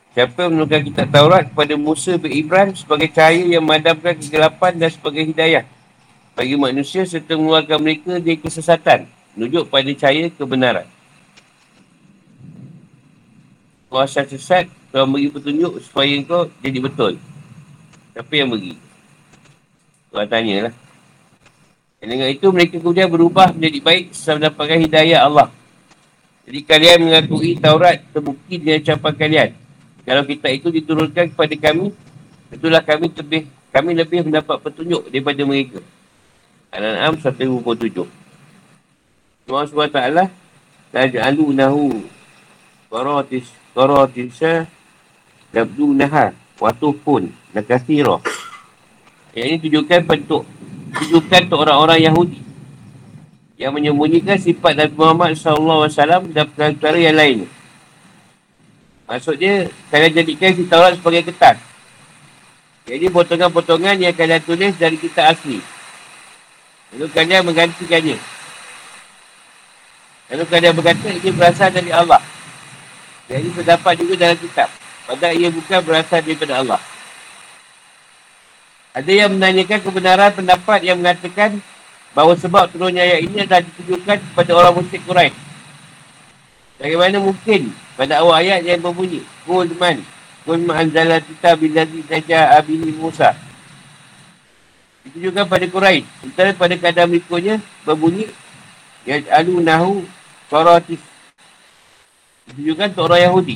Siapa 0.10 0.50
yang 0.50 0.58
menurunkan 0.58 0.82
kitab 0.90 1.08
Taurat 1.14 1.46
kepada 1.46 1.74
Musa 1.78 2.18
bin 2.18 2.34
Ibrahim 2.34 2.74
sebagai 2.74 3.14
cahaya 3.14 3.46
yang 3.46 3.62
memadamkan 3.62 4.18
kegelapan 4.18 4.74
dan 4.74 4.90
sebagai 4.90 5.22
hidayah 5.22 5.64
bagi 6.34 6.58
manusia 6.58 7.06
serta 7.06 7.38
mengeluarkan 7.38 7.78
mereka 7.78 8.18
dari 8.18 8.40
kesesatan 8.42 9.06
menunjuk 9.38 9.70
pada 9.70 9.92
cahaya 9.94 10.32
kebenaran. 10.34 10.88
Kuasa 13.90 14.26
sesat 14.26 14.66
Tuhan 14.90 15.06
beri 15.14 15.30
petunjuk 15.30 15.78
supaya 15.86 16.10
kau 16.26 16.50
jadi 16.66 16.80
betul. 16.82 17.14
Siapa 18.18 18.34
yang 18.34 18.50
beri? 18.50 18.74
Tuhan 20.10 20.26
tanyalah. 20.26 20.74
Dan 22.02 22.08
dengan 22.16 22.30
itu 22.34 22.48
mereka 22.50 22.82
kemudian 22.82 23.12
berubah 23.12 23.54
menjadi 23.54 23.80
baik 23.86 24.06
setelah 24.18 24.50
mendapatkan 24.50 24.80
hidayah 24.90 25.20
Allah. 25.28 25.48
Jadi 26.50 26.60
kalian 26.66 26.98
mengakui 27.06 27.62
Taurat 27.62 28.02
terbukti 28.10 28.58
dengan 28.58 28.82
ucapan 28.82 29.14
kalian. 29.14 29.50
Kalau 30.08 30.24
kita 30.26 30.48
itu 30.52 30.68
diturunkan 30.72 31.34
kepada 31.36 31.56
kami, 31.58 31.94
itulah 32.54 32.82
kami 32.82 33.12
lebih 33.14 33.42
kami 33.70 33.92
lebih 33.94 34.26
mendapat 34.26 34.58
petunjuk 34.62 35.10
daripada 35.14 35.42
mereka. 35.46 35.80
Al-An'am 36.70 37.18
127. 37.18 38.20
Allah 39.50 39.66
SWT 39.66 40.00
Taj'alu 40.94 41.46
nahu 41.58 42.06
Qaratis 42.90 43.50
Qaratisa 43.74 44.70
Dabdu 45.50 45.98
naha 45.98 46.38
Watuh 46.62 46.94
pun 46.94 47.34
Nakasira 47.54 48.22
Yang 49.34 49.46
ini 49.50 49.58
tujukan 49.66 50.06
bentuk 50.06 50.46
Tujukan 51.02 51.50
untuk 51.50 51.60
orang-orang 51.66 52.00
Yahudi 52.06 52.40
Yang 53.58 53.72
menyembunyikan 53.74 54.38
sifat 54.38 54.78
Nabi 54.78 54.94
Muhammad 54.94 55.34
SAW 55.34 55.90
Dan 56.30 56.46
perkara-perkara 56.54 56.98
yang 57.02 57.18
lain 57.18 57.38
Maksudnya 59.10 59.74
Kalian 59.90 60.14
jadikan 60.14 60.54
si 60.54 60.70
Taurat 60.70 60.94
sebagai 60.94 61.34
ketat 61.34 61.58
Jadi 62.86 63.10
potongan-potongan 63.10 63.98
yang 63.98 64.14
kalian 64.14 64.42
tulis 64.46 64.78
dari 64.78 65.02
kitab 65.02 65.34
asli 65.34 65.58
Lalu 66.90 67.06
kalian 67.14 67.46
menggantikannya. 67.46 68.18
Lalu 70.30 70.44
kalian 70.50 70.74
berkata 70.74 71.08
ia 71.14 71.32
berasal 71.34 71.70
dari 71.70 71.92
Allah. 71.94 72.22
Jadi 73.30 73.48
terdapat 73.54 73.94
juga 73.98 74.14
dalam 74.18 74.38
kitab. 74.42 74.70
Padahal 75.06 75.38
ia 75.38 75.50
bukan 75.54 75.80
berasal 75.86 76.22
daripada 76.26 76.54
Allah. 76.62 76.82
Ada 78.94 79.12
yang 79.26 79.38
menanyakan 79.38 79.80
kebenaran 79.86 80.34
pendapat 80.34 80.80
yang 80.82 80.98
mengatakan 80.98 81.62
bahawa 82.18 82.34
sebab 82.34 82.74
turunnya 82.74 83.06
ayat 83.06 83.22
ini 83.22 83.46
adalah 83.46 83.62
ditujukan 83.62 84.18
kepada 84.18 84.52
orang 84.58 84.74
musyrik 84.82 85.06
Quraisy. 85.06 85.49
Bagaimana 86.80 87.20
mungkin 87.20 87.76
pada 88.00 88.24
awal 88.24 88.40
ayat 88.40 88.64
yang 88.64 88.80
berbunyi 88.80 89.20
Qul 89.44 89.68
man 89.76 90.00
Qul 90.48 90.64
ma'anzala 90.64 91.20
kitab 91.20 91.60
billazi 91.60 92.08
taja'a 92.08 92.64
bihi 92.64 92.96
Musa 92.96 93.36
Ditujukan 95.04 95.48
pada 95.48 95.66
Quraisy. 95.68 96.08
Sementara 96.24 96.50
pada 96.56 96.76
keadaan 96.80 97.12
berikutnya 97.12 97.56
berbunyi 97.84 98.32
Yaj'alu 99.08 99.64
nahu 99.64 100.08
saratis. 100.52 101.02
Ditujukan 102.52 102.96
untuk 102.96 103.08
orang 103.12 103.22
Yahudi. 103.28 103.56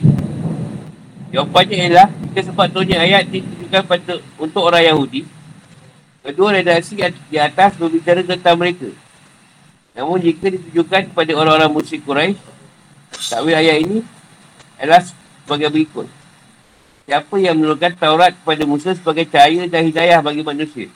Jawapannya 1.34 1.75
ialah 1.89 2.08
kita 2.10 2.42
sepatutnya 2.50 2.98
ayat 3.01 3.27
ditujukan 3.27 3.82
pada 3.86 4.13
untuk 4.39 4.62
orang 4.65 4.84
Yahudi. 4.88 5.27
Kedua 6.24 6.56
redaksi 6.56 6.96
di 7.03 7.38
atas 7.38 7.75
berbicara 7.75 8.24
tentang 8.24 8.56
mereka. 8.56 8.88
Namun 9.94 10.24
jika 10.24 10.48
ditujukan 10.48 11.12
kepada 11.12 11.32
orang-orang 11.36 11.70
musyrik 11.70 12.01
Quraisy, 12.08 12.39
takwil 13.17 13.55
ayat 13.55 13.84
ini 13.84 14.01
adalah 14.82 15.01
sebagai 15.03 15.70
berikut. 15.70 16.08
Siapa 17.03 17.36
yang 17.36 17.60
menurunkan 17.60 18.00
Taurat 18.00 18.32
kepada 18.32 18.63
Musa 18.63 18.96
sebagai 18.96 19.27
cahaya 19.27 19.67
dan 19.67 19.84
hidayah 19.84 20.24
bagi 20.24 20.39
manusia? 20.39 20.88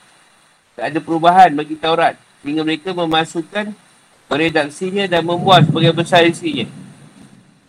Tak 0.80 0.94
ada 0.94 1.00
perubahan 1.04 1.52
bagi 1.52 1.76
Taurat. 1.76 2.16
Sehingga 2.40 2.64
mereka 2.64 2.96
memasukkan 2.96 3.76
meredaksinya 4.32 5.04
dan 5.12 5.28
membuat 5.28 5.68
sebagai 5.68 5.92
besar 5.92 6.24
isinya. 6.24 6.64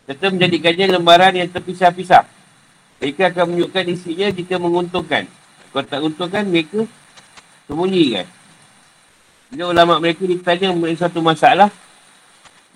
Serta 0.06 0.30
menjadikannya 0.30 0.86
lembaran 0.94 1.34
yang 1.34 1.50
terpisah-pisah. 1.50 2.24
Mereka 3.02 3.34
akan 3.34 3.44
menunjukkan 3.54 3.84
isinya 3.90 4.26
jika 4.30 4.54
menguntungkan. 4.58 5.26
Kalau 5.74 5.84
tak 5.86 6.00
untungkan, 6.02 6.46
mereka 6.46 6.86
sembunyikan. 7.66 8.26
Bila 9.50 9.72
ulama 9.72 9.98
mereka 9.98 10.28
ditanya 10.28 10.70
mengenai 10.70 10.98
satu 10.98 11.24
masalah, 11.24 11.72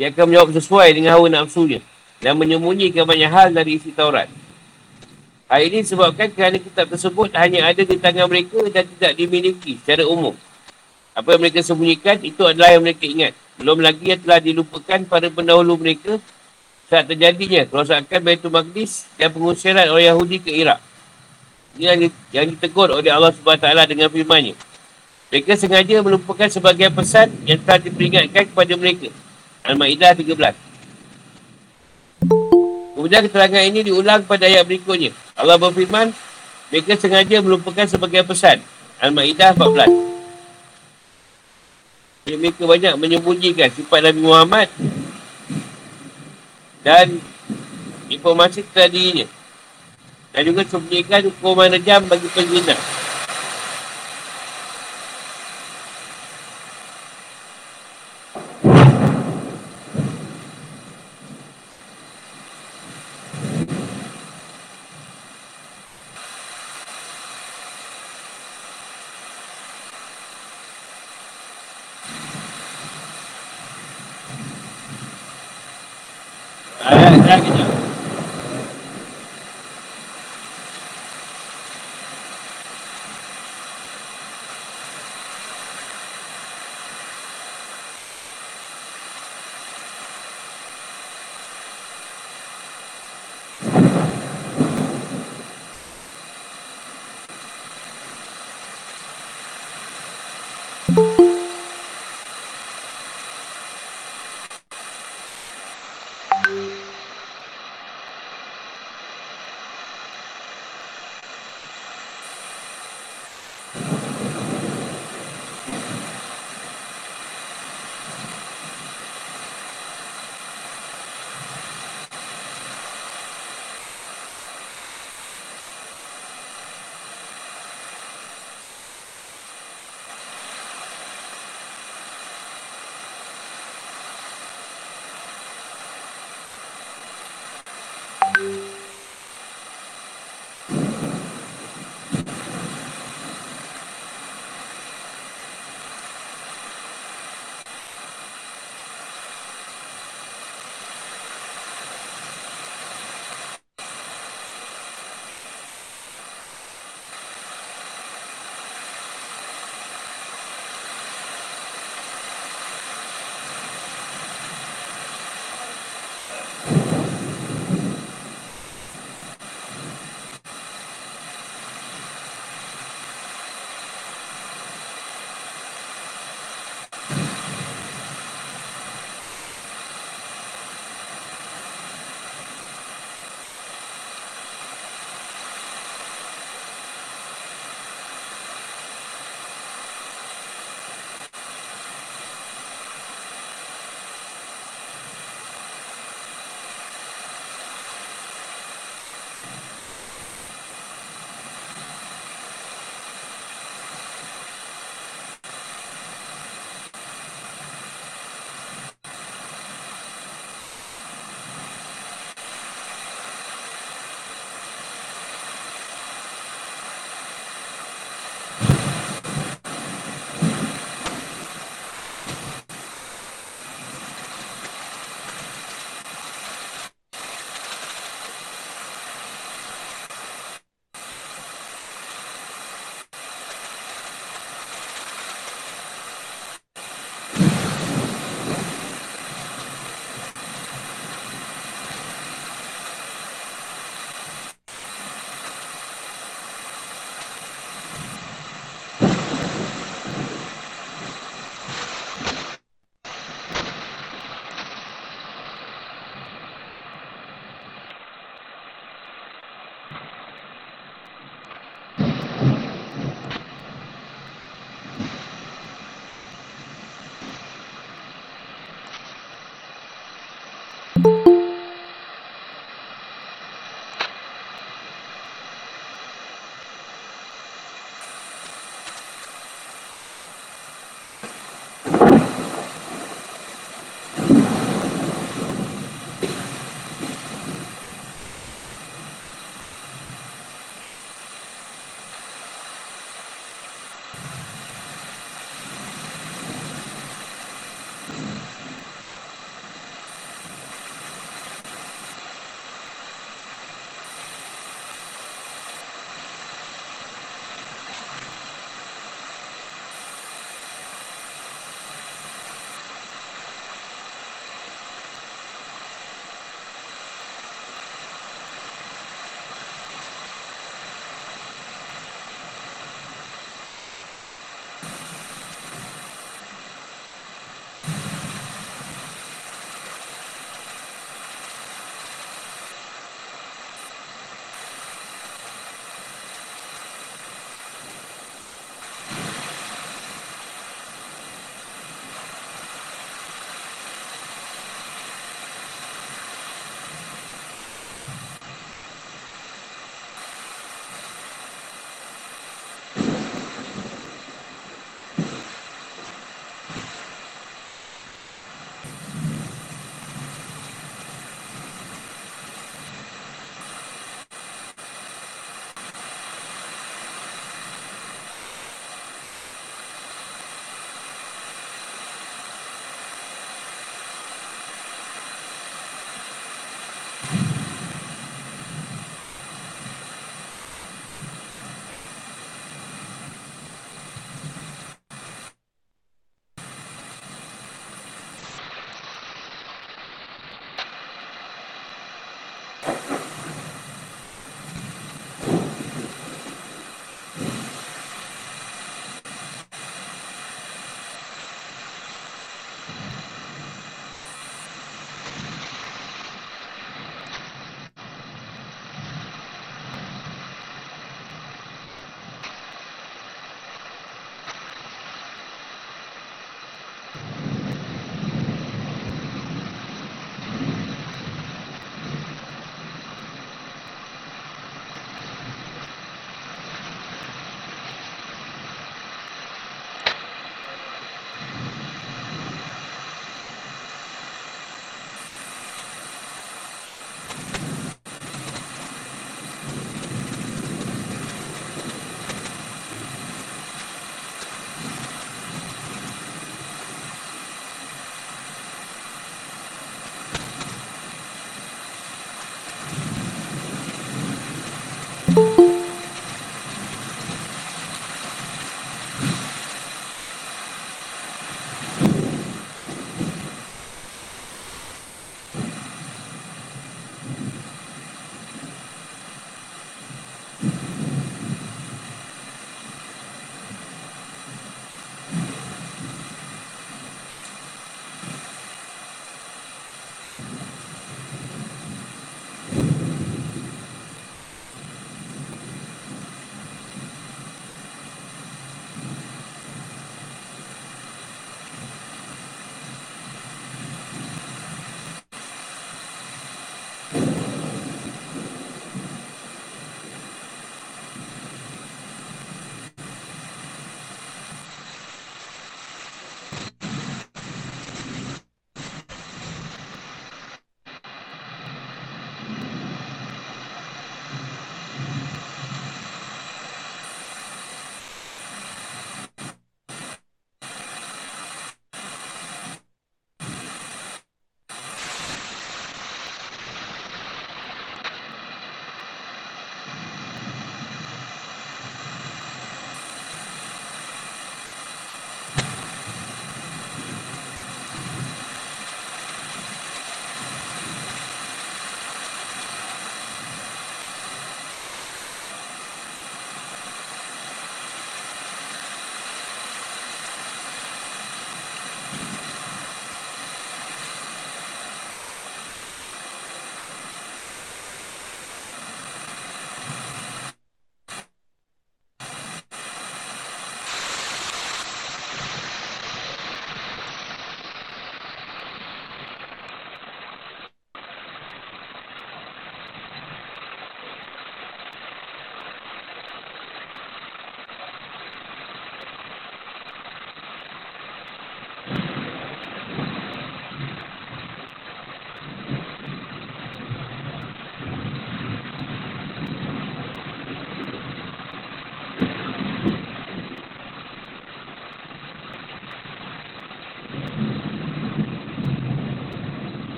dia 0.00 0.08
akan 0.08 0.32
menjawab 0.32 0.56
sesuai 0.56 0.96
dengan 0.96 1.12
hawa 1.12 1.28
nafsunya 1.28 1.84
dan 2.24 2.32
menyembunyikan 2.40 3.04
banyak 3.04 3.28
hal 3.28 3.52
dari 3.52 3.76
isi 3.76 3.92
Taurat. 3.92 4.32
Hal 5.44 5.60
ini 5.60 5.84
disebabkan 5.84 6.32
kerana 6.32 6.56
kitab 6.56 6.88
tersebut 6.88 7.36
hanya 7.36 7.68
ada 7.68 7.84
di 7.84 8.00
tangan 8.00 8.24
mereka 8.24 8.64
dan 8.72 8.88
tidak 8.96 9.12
dimiliki 9.20 9.76
secara 9.76 10.08
umum. 10.08 10.32
Apa 11.12 11.36
yang 11.36 11.44
mereka 11.44 11.60
sembunyikan, 11.60 12.16
itu 12.24 12.40
adalah 12.48 12.72
yang 12.72 12.80
mereka 12.80 13.04
ingat. 13.04 13.36
Belum 13.60 13.76
lagi 13.84 14.08
yang 14.08 14.24
telah 14.24 14.40
dilupakan 14.40 15.04
pada 15.04 15.28
pendahulu 15.28 15.76
mereka 15.76 16.16
saat 16.88 17.04
terjadinya 17.04 17.68
kerosakan 17.68 18.20
Baitul 18.24 18.56
Maqdis 18.56 19.04
dan 19.20 19.28
pengusiran 19.36 19.84
orang 19.84 20.16
Yahudi 20.16 20.40
ke 20.40 20.48
Iraq. 20.48 20.80
Ini 21.76 21.84
yang, 21.84 22.00
yang 22.32 22.46
ditegur 22.56 22.88
oleh 22.88 23.12
Allah 23.12 23.36
SWT 23.36 23.68
dengan 23.84 24.08
firmannya. 24.08 24.56
Mereka 25.28 25.60
sengaja 25.60 26.00
melupakan 26.00 26.48
sebagian 26.48 26.88
pesan 26.88 27.36
yang 27.44 27.60
telah 27.60 27.84
diperingatkan 27.84 28.48
kepada 28.48 28.72
mereka. 28.80 29.12
Al-Ma'idah 29.70 30.18
13. 30.18 30.34
Kemudian 32.98 33.22
keterangan 33.30 33.62
ini 33.64 33.80
diulang 33.86 34.26
pada 34.26 34.50
ayat 34.50 34.66
berikutnya. 34.66 35.14
Allah 35.38 35.56
berfirman, 35.56 36.10
mereka 36.74 36.98
sengaja 36.98 37.38
melupakan 37.40 37.86
sebagian 37.86 38.26
pesan. 38.26 38.58
Al-Ma'idah 39.00 39.54
14. 39.56 39.88
Jadi 42.26 42.36
mereka 42.36 42.62
banyak 42.68 42.94
menyembunyikan 43.00 43.72
sifat 43.72 44.04
Nabi 44.04 44.20
Muhammad 44.20 44.68
dan 46.84 47.16
informasi 48.12 48.66
tadinya. 48.74 49.24
Dan 50.30 50.46
juga 50.46 50.62
sembunyikan 50.68 51.26
hukuman 51.26 51.72
rejam 51.72 52.06
bagi 52.06 52.28
pengguna. 52.30 52.99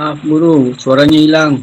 Maaf 0.00 0.24
guru, 0.24 0.72
suaranya 0.80 1.20
hilang. 1.20 1.60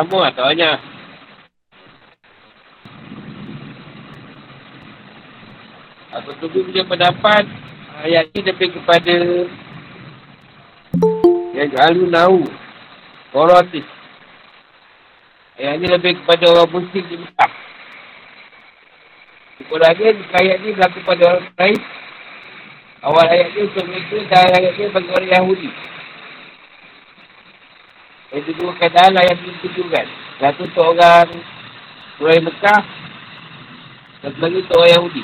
Sama 0.00 0.16
lah, 0.16 0.32
tak 0.32 0.56
banyak. 0.56 0.78
Aku 6.16 6.30
tunggu 6.40 6.64
punya 6.64 6.88
pendapat 6.88 7.44
ayat 8.08 8.32
ni 8.32 8.40
lebih 8.48 8.80
kepada 8.80 9.44
yang 11.52 11.68
lalu 11.76 12.08
tahu 12.08 12.40
orang 13.36 13.60
artis. 13.60 13.84
Ayat 15.60 15.84
ni 15.84 15.92
lebih 15.92 16.16
kepada 16.24 16.48
orang 16.48 16.80
muslim 16.80 17.04
di 17.04 17.16
Mekah. 17.20 17.52
Kekurangan 19.60 20.16
ayat 20.32 20.56
ni 20.64 20.68
berlaku 20.80 20.98
pada 21.04 21.22
orang 21.28 21.44
lain. 21.60 21.80
Awal 23.04 23.26
ayat 23.36 23.48
ni 23.52 23.68
untuk 23.68 23.84
mereka 23.84 24.16
dan 24.32 24.48
ayat 24.64 24.72
ni 24.80 24.88
bagi 24.96 25.12
orang 25.12 25.28
Yahudi. 25.28 25.68
Itu 28.30 28.54
dua 28.54 28.70
keadaan 28.78 29.18
lah 29.18 29.26
yang 29.26 29.38
ditujukan. 29.42 30.06
Satu 30.38 30.62
untuk 30.62 30.86
orang 30.94 31.26
orang 32.22 32.46
Mekah. 32.46 32.82
Satu 34.22 34.38
lagi 34.38 34.56
untuk 34.62 34.76
orang 34.78 34.92
Yahudi. 34.94 35.22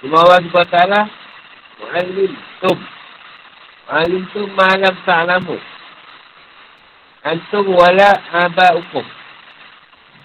Cuma 0.00 0.24
Allah 0.24 0.40
SWT 0.40 0.78
Orang 1.84 2.08
lintum 2.16 2.78
Orang 3.88 4.06
lintum 4.08 4.48
malam 4.56 4.94
ta'lamu 5.04 5.56
Antum 7.20 7.66
wala 7.76 8.16
aba 8.32 8.80
hukum 8.80 9.04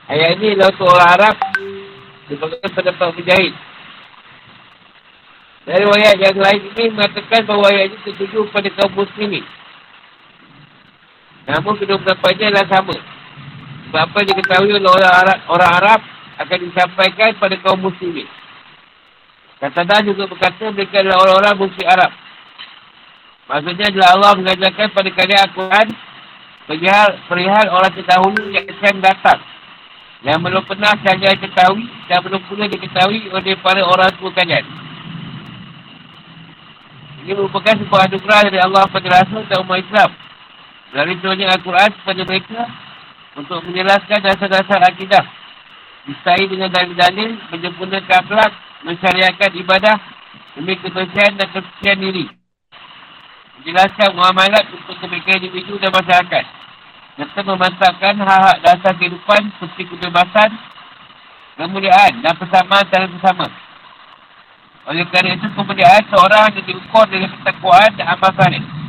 Ayat 0.08 0.39
ni 0.39 0.56
lah 0.56 0.71
untuk 0.71 0.88
orang 0.88 1.12
Arab 1.19 1.36
Disebabkan 2.32 2.69
pendapat 2.71 3.08
berjahit 3.19 3.54
Dari 5.67 5.84
ayat 5.84 6.17
yang 6.24 6.38
lain 6.39 6.62
ini 6.71 6.84
mengatakan 6.95 7.41
bahawa 7.43 7.67
ayat 7.74 7.91
ini 7.91 8.00
tertuju 8.08 8.48
pada 8.56 8.69
kaum 8.80 8.95
muslimin 8.95 9.43
Namun 11.46 11.74
kedua 11.78 12.02
pendapatnya 12.02 12.50
adalah 12.50 12.68
sama 12.70 12.96
Sebab 13.86 14.02
apa 14.02 14.18
yang 14.22 14.30
diketahui 14.34 14.72
oleh 14.74 14.90
orang 14.90 15.14
Arab, 15.14 15.38
orang 15.50 15.72
Arab 15.78 16.00
Akan 16.42 16.58
disampaikan 16.58 17.30
pada 17.38 17.56
kaum 17.62 17.80
muslimin 17.80 18.26
Kata 19.56 20.04
juga 20.04 20.28
berkata 20.28 20.68
mereka 20.70 21.00
adalah 21.00 21.24
orang-orang 21.24 21.56
muslim 21.58 21.88
Arab. 21.88 22.12
Maksudnya 23.48 23.86
adalah 23.88 24.08
Allah 24.14 24.32
mengajarkan 24.36 24.88
pada 24.92 25.10
kalian 25.16 25.42
Al-Quran 25.48 25.88
perihal, 26.68 27.10
perihal 27.30 27.66
orang 27.72 27.92
terdahulu 27.96 28.44
yang 28.52 28.66
akan 28.68 28.96
datang. 29.00 29.40
Yang 30.26 30.40
belum 30.42 30.64
pernah 30.66 30.94
kalian 31.02 31.38
ketahui 31.40 31.86
dan 32.10 32.18
belum 32.26 32.42
pula 32.50 32.66
diketahui 32.68 33.30
oleh 33.32 33.56
para 33.62 33.82
orang 33.86 34.12
tua 34.20 34.32
kalian. 34.34 34.66
Ini 37.26 37.32
merupakan 37.34 37.74
sebuah 37.74 38.06
anugerah 38.06 38.42
dari 38.46 38.60
Allah 38.62 38.86
kepada 38.86 39.08
Rasul 39.24 39.42
dan 39.50 39.58
umat 39.66 39.82
Islam. 39.82 40.10
Dari 40.96 41.20
turunnya 41.20 41.52
Al-Quran 41.52 41.92
kepada 41.92 42.24
mereka 42.24 42.62
untuk 43.36 43.60
menjelaskan 43.68 44.20
dasar-dasar 44.24 44.80
akidah. 44.80 45.28
Disertai 46.08 46.48
dengan 46.48 46.72
dalil-dalil, 46.72 47.36
menyempurnakan 47.52 48.24
akhlak, 48.24 48.52
mensyariatkan 48.88 49.52
ibadah 49.60 49.98
demi 50.56 50.80
kebersihan 50.80 51.36
dan 51.36 51.52
kesucian 51.52 52.00
diri. 52.00 52.32
Menjelaskan 53.60 54.16
muamalat 54.16 54.72
untuk 54.72 54.96
kebaikan 55.04 55.44
individu 55.44 55.76
dan 55.84 55.92
masyarakat. 55.92 56.46
Serta 57.20 57.44
memantapkan 57.44 58.16
hak-hak 58.16 58.58
dasar 58.64 58.94
kehidupan 58.96 59.52
seperti 59.60 59.92
kebebasan, 59.92 60.50
kemuliaan 61.60 62.24
dan 62.24 62.40
persamaan 62.40 62.88
antara 62.88 63.12
bersama. 63.12 63.52
Oleh 64.88 65.04
kerana 65.12 65.36
itu, 65.36 65.48
kemuliaan 65.60 66.04
seorang 66.08 66.56
yang 66.56 66.64
diukur 66.64 67.04
dengan 67.12 67.36
ketakwaan 67.36 67.92
dan 68.00 68.16
amal 68.16 68.32
salih. 68.40 68.85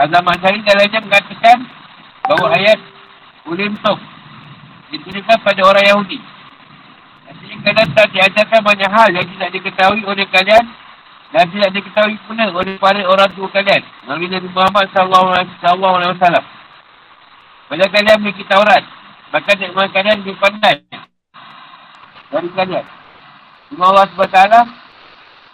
Azam 0.00 0.24
Masyari 0.24 0.64
dalamnya 0.64 1.00
mengatakan 1.04 1.58
bahawa 2.24 2.56
ayat 2.56 2.78
Ulim 3.48 3.76
Tok 3.84 4.00
dituliskan 4.92 5.40
pada 5.40 5.60
orang 5.64 5.84
Yahudi 5.88 6.20
Artinya 7.32 7.56
kalian 7.64 7.88
tak 7.96 8.06
diajarkan 8.12 8.60
banyak 8.60 8.90
hal 8.92 9.08
yang 9.08 9.26
tidak 9.36 9.50
diketahui 9.56 10.02
oleh 10.04 10.26
kalian 10.28 10.64
dan 11.32 11.48
tidak 11.48 11.70
diketahui 11.72 12.16
pula 12.28 12.44
oleh 12.52 12.76
para 12.76 13.00
orang 13.08 13.32
tua 13.32 13.48
kalian. 13.48 13.80
Nabi 14.04 14.28
Nabi 14.28 14.48
Muhammad 14.52 14.92
wasallam. 14.92 16.44
Pada 17.72 17.88
kalian 17.88 18.20
memiliki 18.20 18.44
Taurat, 18.44 18.84
maka 19.32 19.56
nikmat 19.56 19.88
kalian 19.96 20.20
lebih 20.20 20.36
pandai 20.36 20.76
dari 22.28 22.48
kalian. 22.52 22.84
Cuma 23.72 23.88
Allah 23.88 24.04
SWT 24.12 24.81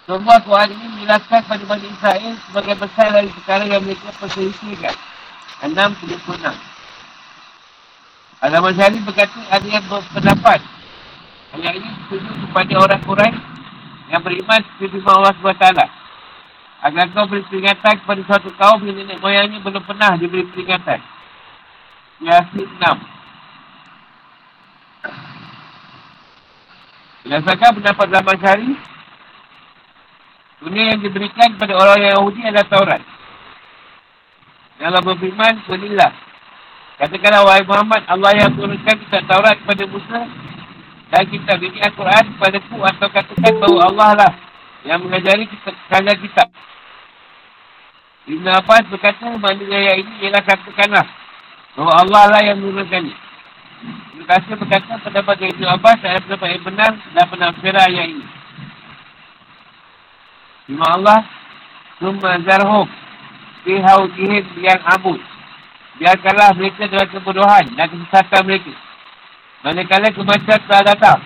semua 0.08 0.40
Tuhan 0.40 0.72
ini 0.72 0.86
menjelaskan 0.96 1.44
pada 1.44 1.64
Bani 1.68 1.84
Israel 1.84 2.32
sebagai 2.48 2.74
besar 2.80 3.12
dari 3.12 3.28
perkara 3.28 3.68
yang 3.68 3.84
mereka 3.84 4.08
perselisihkan. 4.16 4.96
6.76 5.60 6.48
Alamat 8.40 8.72
Syarif 8.78 9.02
berkata 9.04 9.36
ada 9.50 9.66
yang 9.68 9.82
berpendapat 9.90 10.62
Ayat 11.48 11.74
ini 11.80 11.90
setuju 12.06 12.30
kepada 12.44 12.72
orang 12.88 13.02
Quraisy 13.04 13.40
yang 14.08 14.24
beriman 14.24 14.60
seperti 14.76 15.00
Allah 15.04 15.32
SWT. 15.36 15.66
Agar 16.78 17.04
kau 17.10 17.26
beri 17.26 17.42
peringatan 17.50 17.94
kepada 18.04 18.20
suatu 18.28 18.48
kaum 18.56 18.80
yang 18.86 18.96
nenek 18.96 19.18
moyangnya 19.20 19.60
belum 19.60 19.82
pernah 19.84 20.16
diberi 20.16 20.44
peringatan. 20.52 21.00
Yasin 22.24 22.68
6. 22.68 22.80
Berdasarkan 27.28 27.70
pendapat 27.80 28.06
zaman 28.08 28.36
syari, 28.40 28.70
dunia 30.62 30.94
yang 30.94 31.00
diberikan 31.02 31.54
kepada 31.54 31.74
orang 31.78 32.02
Yahudi 32.02 32.40
adalah 32.42 32.66
Taurat. 32.66 33.02
Allah 34.78 35.02
berfirman, 35.02 35.54
Kulilah. 35.66 36.12
Katakanlah, 36.98 37.42
wahai 37.46 37.62
Muhammad, 37.62 38.02
Allah 38.10 38.30
yang 38.34 38.50
turunkan 38.58 38.94
kitab 39.06 39.22
Taurat 39.30 39.54
kepada 39.62 39.86
Musa 39.86 40.20
dan 41.08 41.24
kitab 41.30 41.58
ini 41.62 41.78
Al-Quran 41.80 42.24
kepada 42.36 42.58
ku 42.68 42.76
atau 42.84 43.08
katakan 43.08 43.54
bahawa 43.62 43.80
Allah 43.88 44.10
lah 44.18 44.32
yang 44.82 45.00
mengajari 45.02 45.46
kita 45.46 45.70
kanda 45.88 46.12
kitab. 46.18 46.48
Ibn 48.28 48.46
Abbas 48.60 48.84
berkata, 48.92 49.24
maknanya 49.40 49.78
ayat 49.78 49.96
ini 50.04 50.14
ialah 50.26 50.42
katakanlah 50.44 51.06
bahawa 51.78 51.92
Allah 52.04 52.22
lah 52.28 52.40
yang 52.44 52.60
menurunkan 52.60 53.08
ini. 53.08 53.16
Ibn 54.18 54.22
Qasir 54.26 54.54
berkata, 54.58 55.00
pendapat 55.00 55.36
Ibn 55.48 55.64
Abbas 55.78 55.98
adalah 56.02 56.22
pendapat 56.26 56.48
yang 56.50 56.64
benar 56.66 56.92
dan 56.92 57.24
penafsirah 57.30 57.84
ayat 57.88 58.06
ini. 58.10 58.37
Firman 60.68 60.84
Allah, 61.00 61.24
Summa 61.96 62.36
zarhum 62.44 62.84
Bihau 63.64 64.04
jihid 64.20 64.44
yang 64.60 64.76
abud 64.84 65.16
Biarkanlah 65.96 66.52
mereka 66.60 66.84
dalam 66.92 67.08
kebodohan 67.08 67.64
dan 67.74 67.88
kesesatan 67.88 68.46
mereka. 68.46 68.70
Manakala 69.64 70.12
kemasyarakat 70.12 70.60
telah 70.68 70.84
datang 70.92 71.20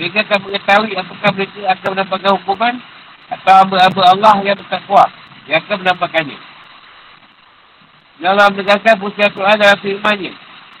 Mereka 0.00 0.24
akan 0.24 0.40
mengetahui 0.48 0.92
apakah 0.96 1.30
mereka 1.36 1.60
akan 1.68 1.88
mendapatkan 1.92 2.32
hukuman 2.40 2.74
Atau 3.28 3.52
hamba-hamba 3.60 4.02
Allah 4.08 4.34
yang 4.40 4.56
bertakwa 4.56 5.04
Yang 5.44 5.60
akan 5.68 5.76
mendapatkannya. 5.84 6.38
Allah 8.24 8.46
menegaskan 8.56 8.96
Pusia 9.04 9.28
Quran 9.36 9.60
dalam 9.60 9.78
firmannya 9.84 10.32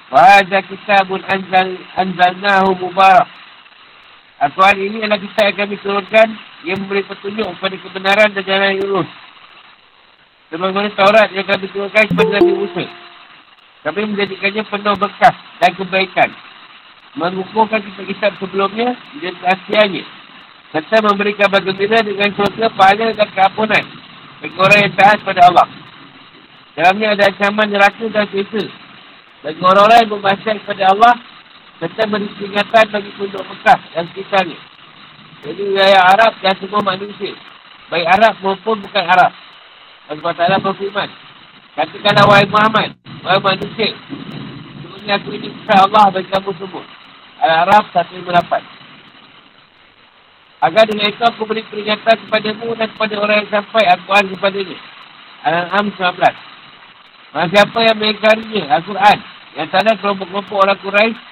Wahada 0.08 0.64
kitabun 0.64 1.20
anzal, 1.28 1.68
anzalnahu 2.00 2.72
mubarak 2.80 3.28
Al-Quran 4.42 4.76
ini 4.82 4.98
adalah 5.06 5.22
kita 5.22 5.40
yang 5.46 5.56
kami 5.62 5.74
turunkan 5.78 6.28
yang 6.66 6.82
memberi 6.82 7.06
petunjuk 7.06 7.46
kepada 7.46 7.76
kebenaran 7.78 8.28
dan 8.34 8.42
jalan 8.42 8.74
yang 8.74 8.82
lurus. 8.82 9.10
Sebagaimana 10.50 10.90
Taurat 10.98 11.30
yang 11.30 11.46
kami 11.46 11.70
turunkan 11.70 12.10
kepada 12.10 12.30
Nabi 12.42 12.52
Musa. 12.58 12.84
Kami 13.86 14.00
menjadikannya 14.02 14.62
penuh 14.66 14.94
berkah 14.98 15.34
dan 15.62 15.70
kebaikan. 15.78 16.30
Mengukuhkan 17.14 17.86
kitab-kitab 17.86 18.32
sebelumnya 18.42 18.98
dan 19.22 19.34
kehasiannya. 19.38 20.04
Serta 20.74 20.96
memberikan 21.06 21.46
bagaimana 21.46 22.02
dengan 22.02 22.30
surga 22.34 22.66
pahala 22.74 23.14
dan 23.14 23.28
keampunan 23.30 23.84
bagi 24.42 24.56
orang 24.58 24.80
yang 24.82 24.94
taat 24.98 25.18
pada 25.22 25.40
Allah. 25.54 25.66
Dalamnya 26.74 27.14
ada 27.14 27.30
ancaman 27.30 27.68
neraka 27.70 28.04
dan 28.10 28.26
cerita. 28.26 28.64
Bagi 29.46 29.60
orang-orang 29.62 29.98
yang 30.02 30.58
kepada 30.66 30.82
Allah 30.90 31.14
serta 31.82 32.06
beri 32.06 32.30
peringatan 32.38 32.94
bagi 32.94 33.10
penduduk 33.18 33.42
Mekah 33.42 33.80
dan 33.90 34.06
sekitarnya. 34.14 34.54
Jadi 35.42 35.60
wilayah 35.66 36.14
Arab 36.14 36.38
dan 36.38 36.54
semua 36.62 36.78
manusia. 36.78 37.34
Baik 37.90 38.06
Arab 38.06 38.38
maupun 38.38 38.78
bukan 38.86 39.02
Arab. 39.02 39.34
Allah 40.06 40.32
Ta'ala 40.38 40.62
berfirman. 40.62 41.10
Katakanlah 41.74 42.30
wahai 42.30 42.46
Muhammad. 42.46 42.94
Wahai 43.26 43.42
manusia. 43.42 43.98
Sebenarnya 44.78 45.18
aku 45.18 45.34
ini 45.34 45.50
kisah 45.50 45.82
Allah 45.90 46.14
bagi 46.14 46.30
kamu 46.30 46.54
semua. 46.62 46.86
Al-Arab 47.42 47.90
158. 47.90 48.30
Agar 50.62 50.86
dengan 50.86 51.10
itu 51.10 51.22
aku 51.26 51.42
beri 51.50 51.66
peringatan 51.66 52.14
kepadamu 52.30 52.78
dan 52.78 52.94
kepada 52.94 53.14
orang 53.18 53.42
yang 53.42 53.50
sampai 53.50 53.82
Al-Quran 53.90 54.30
kepadanya. 54.38 54.78
Al-An'am 55.42 55.90
19. 55.98 56.14
Maka 57.34 57.46
siapa 57.50 57.78
yang 57.82 57.98
mengingkarinya 57.98 58.70
Al-Quran. 58.70 59.18
Yang 59.58 59.68
tanda 59.74 59.98
kelompok-kelompok 59.98 60.62
orang 60.62 60.78
Quraisy 60.78 61.31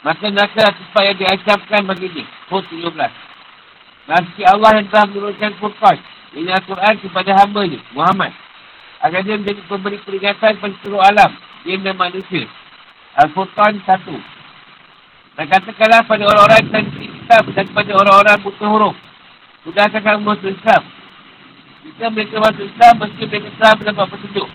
Maka 0.00 0.32
neraka 0.32 0.72
tempat 0.72 1.02
yang 1.12 1.18
diacapkan 1.20 1.82
bagi 1.84 2.08
dia. 2.08 2.26
Hud 2.48 2.64
17. 2.72 2.88
Nasi 4.08 4.42
Allah 4.48 4.80
yang 4.80 4.88
telah 4.88 5.06
menurunkan 5.12 5.52
Furqan. 5.60 5.96
Ini 6.32 6.50
Al-Quran 6.56 6.94
kepada 7.04 7.30
hamba 7.36 7.60
ni, 7.68 7.76
Muhammad. 7.92 8.32
Agar 9.04 9.20
dia 9.22 9.36
menjadi 9.36 9.60
pemberi 9.68 10.00
peringatan 10.00 10.56
kepada 10.56 10.74
seluruh 10.80 11.04
alam. 11.04 11.30
Dia 11.68 11.76
dan 11.76 11.96
manusia. 12.00 12.48
Al-Furqan 13.20 13.76
1. 13.84 15.36
Dan 15.36 15.46
katakanlah 15.52 16.00
pada 16.08 16.24
orang-orang 16.24 16.64
yang 16.72 16.86
kitab 16.96 17.42
dan 17.52 17.64
kepada 17.68 17.90
orang-orang 18.00 18.36
buta 18.40 18.66
huruf. 18.66 18.96
Sudahkah 19.68 20.00
kamu 20.00 20.24
masuk 20.24 20.48
Islam? 20.48 20.82
Jika 21.84 22.04
mereka 22.08 22.36
masuk 22.40 22.64
Islam, 22.64 22.94
mesti 23.04 23.22
mereka 23.28 23.48
telah 23.60 23.74
mendapat 23.76 24.06
petunjuk. 24.16 24.48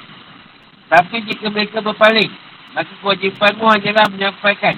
Tapi 0.90 1.16
jika 1.30 1.46
mereka 1.54 1.78
berpaling, 1.82 2.32
maka 2.74 2.94
kewajipanmu 3.02 3.66
hanyalah 3.66 4.06
menyampaikan. 4.10 4.78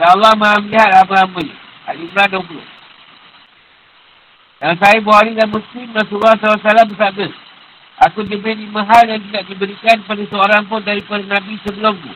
Dan 0.00 0.16
Allah 0.16 0.32
maha 0.32 0.64
melihat 0.64 0.88
apa-apa 1.04 1.44
ni. 1.44 1.52
Al-Imran 1.84 2.40
20. 2.40 2.56
Yang 4.64 4.76
saya 4.80 4.98
Buhari 5.04 5.32
dan 5.36 5.52
Muslim, 5.52 5.92
Rasulullah 5.92 6.40
SAW 6.40 6.88
bersabda. 6.88 7.28
Aku 8.08 8.24
diberi 8.24 8.64
lima 8.64 8.80
hal 8.88 9.04
yang 9.12 9.20
tidak 9.28 9.44
diberikan 9.44 10.00
pada 10.08 10.24
seorang 10.24 10.64
pun 10.72 10.80
daripada 10.80 11.20
Nabi 11.20 11.60
sebelumku. 11.60 12.08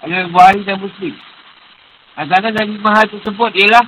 Ada 0.00 0.32
Buhari 0.32 0.64
dan 0.64 0.80
Muslim. 0.80 1.12
Antara 2.16 2.48
dari 2.48 2.80
lima 2.80 2.96
hal 2.96 3.12
tersebut 3.12 3.52
ialah 3.60 3.84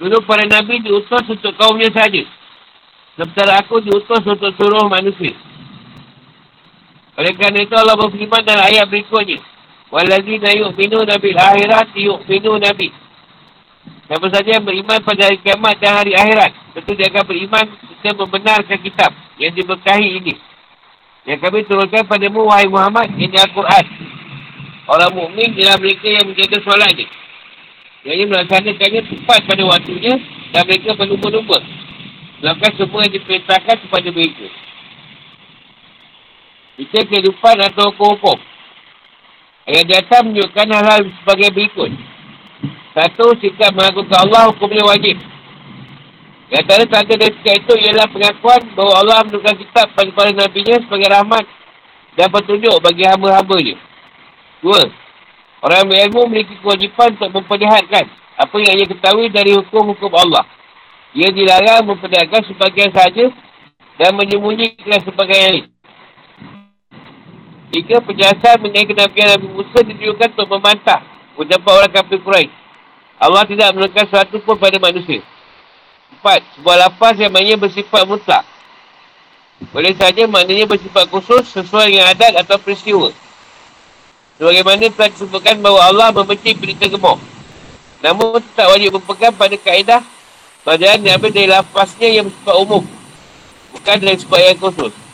Dulu 0.00 0.24
para 0.24 0.48
Nabi 0.48 0.80
diutus 0.80 1.28
untuk 1.28 1.52
kaumnya 1.60 1.92
saja. 1.92 2.24
Sementara 3.20 3.60
aku 3.60 3.84
diutus 3.84 4.24
untuk 4.24 4.48
seluruh 4.56 4.88
manusia. 4.88 5.36
Oleh 7.20 7.36
kerana 7.36 7.60
itu 7.60 7.76
Allah 7.76 8.00
berfirman 8.00 8.40
dalam 8.48 8.64
ayat 8.64 8.88
berikutnya. 8.88 9.44
Waladzina 9.90 10.54
yu'minuna 10.54 11.18
bil 11.18 11.38
akhirat 11.38 11.90
yu'minuna 11.98 12.70
nabi. 12.70 12.94
Siapa 14.06 14.26
saja 14.30 14.58
yang 14.58 14.66
beriman 14.66 14.98
pada 15.02 15.30
hari 15.30 15.38
kiamat 15.42 15.78
dan 15.82 15.98
hari 15.98 16.14
akhirat. 16.14 16.50
Tentu 16.74 16.94
dia 16.94 17.10
akan 17.10 17.24
beriman 17.26 17.66
dan 18.02 18.14
membenarkan 18.14 18.78
kitab 18.82 19.10
yang 19.38 19.54
diberkahi 19.54 20.22
ini. 20.22 20.34
Yang 21.26 21.38
kami 21.42 21.66
turunkan 21.66 22.06
padamu 22.06 22.46
wahai 22.46 22.70
Muhammad 22.70 23.10
ini 23.18 23.34
Al-Quran. 23.34 23.86
Orang 24.90 25.14
mukmin 25.14 25.54
ialah 25.54 25.78
mereka 25.78 26.06
yang 26.10 26.26
menjaga 26.26 26.58
solat 26.66 26.90
ini. 26.94 27.06
Yang 28.02 28.14
ini 28.16 28.24
melaksanakannya 28.32 29.00
tepat 29.06 29.40
pada 29.46 29.62
waktunya 29.66 30.14
dan 30.50 30.62
mereka 30.66 30.90
berlumba-lumba. 30.98 31.58
Melakukan 32.40 32.72
semua 32.80 33.04
yang 33.06 33.14
diperintahkan 33.14 33.76
kepada 33.86 34.08
mereka. 34.10 34.46
Itu 36.80 36.96
kehidupan 36.96 37.56
atau 37.60 37.92
hukum-hukum. 37.92 38.38
Ayat 39.70 39.86
di 39.86 39.94
atas 39.94 40.20
menunjukkan 40.26 40.66
hal-hal 40.66 41.00
sebagai 41.22 41.54
berikut. 41.54 41.94
Satu, 42.90 43.38
sikap 43.38 43.70
mengagumkan 43.70 44.26
Allah 44.26 44.50
hukumnya 44.50 44.82
wajib. 44.82 45.14
Di 46.50 46.58
antara 46.58 46.82
tanda 46.90 47.14
dan 47.14 47.30
sikap 47.38 47.54
itu 47.54 47.74
ialah 47.78 48.10
pengakuan 48.10 48.66
bahawa 48.74 48.94
Allah 48.98 49.16
menunjukkan 49.22 49.54
kitab 49.62 49.86
pada 49.94 50.10
para 50.10 50.34
Nabi-Nya 50.34 50.82
sebagai 50.82 51.06
rahmat 51.06 51.46
dan 52.18 52.26
petunjuk 52.34 52.82
bagi 52.82 53.06
hamba-hambanya. 53.06 53.78
Dua, 54.58 54.82
orang 55.62 55.86
berilmu 55.86 56.26
memiliki 56.26 56.58
kewajipan 56.58 57.14
untuk 57.14 57.30
memperlihatkan 57.30 58.10
apa 58.42 58.56
yang 58.58 58.74
ia 58.74 58.90
ketahui 58.90 59.30
dari 59.30 59.54
hukum-hukum 59.54 60.10
Allah. 60.18 60.50
Ia 61.14 61.30
dilarang 61.30 61.86
memperlihatkan 61.86 62.42
sebagian 62.50 62.90
saja 62.90 63.30
dan 64.02 64.18
menyembunyikan 64.18 64.98
sebagian 65.06 65.62
lain. 65.62 65.64
Tiga, 67.70 68.02
penjelasan 68.02 68.58
mengenai 68.66 68.82
kenabian 68.82 69.38
Nabi 69.38 69.46
Musa 69.54 69.78
ditujukan 69.86 70.34
untuk 70.34 70.48
membantah 70.50 71.06
ucapan 71.38 71.72
orang 71.78 71.92
kafir 71.94 72.18
Quraisy. 72.18 72.50
Allah 73.20 73.46
tidak 73.46 73.68
menurunkan 73.70 74.04
sesuatu 74.10 74.36
pun 74.42 74.58
pada 74.58 74.74
manusia. 74.82 75.22
Empat, 76.10 76.42
sebuah 76.58 76.76
lafaz 76.88 77.14
yang 77.22 77.30
maknanya 77.30 77.62
bersifat 77.62 78.02
mutlak. 78.10 78.42
Boleh 79.70 79.94
saja 79.94 80.26
maknanya 80.26 80.66
bersifat 80.66 81.06
khusus 81.12 81.46
sesuai 81.52 81.94
dengan 81.94 82.10
adat 82.10 82.42
atau 82.42 82.58
peristiwa. 82.58 83.14
Sebagaimana 84.40 84.90
telah 84.90 85.10
disebutkan 85.12 85.60
bahawa 85.62 85.80
Allah 85.94 86.08
membenci 86.10 86.56
berita 86.56 86.88
gemuk. 86.90 87.22
Namun 88.00 88.40
tak 88.56 88.66
wajib 88.72 88.96
berpegang 88.98 89.36
pada 89.36 89.54
kaedah 89.54 90.00
pelajaran 90.64 91.04
yang 91.04 91.20
ambil 91.20 91.30
dari 91.30 91.46
lafaznya 91.46 92.08
yang 92.08 92.24
bersifat 92.26 92.56
umum. 92.56 92.82
Bukan 93.76 93.96
dari 94.00 94.18
sebab 94.18 94.40
yang 94.40 94.58
khusus. 94.58 95.09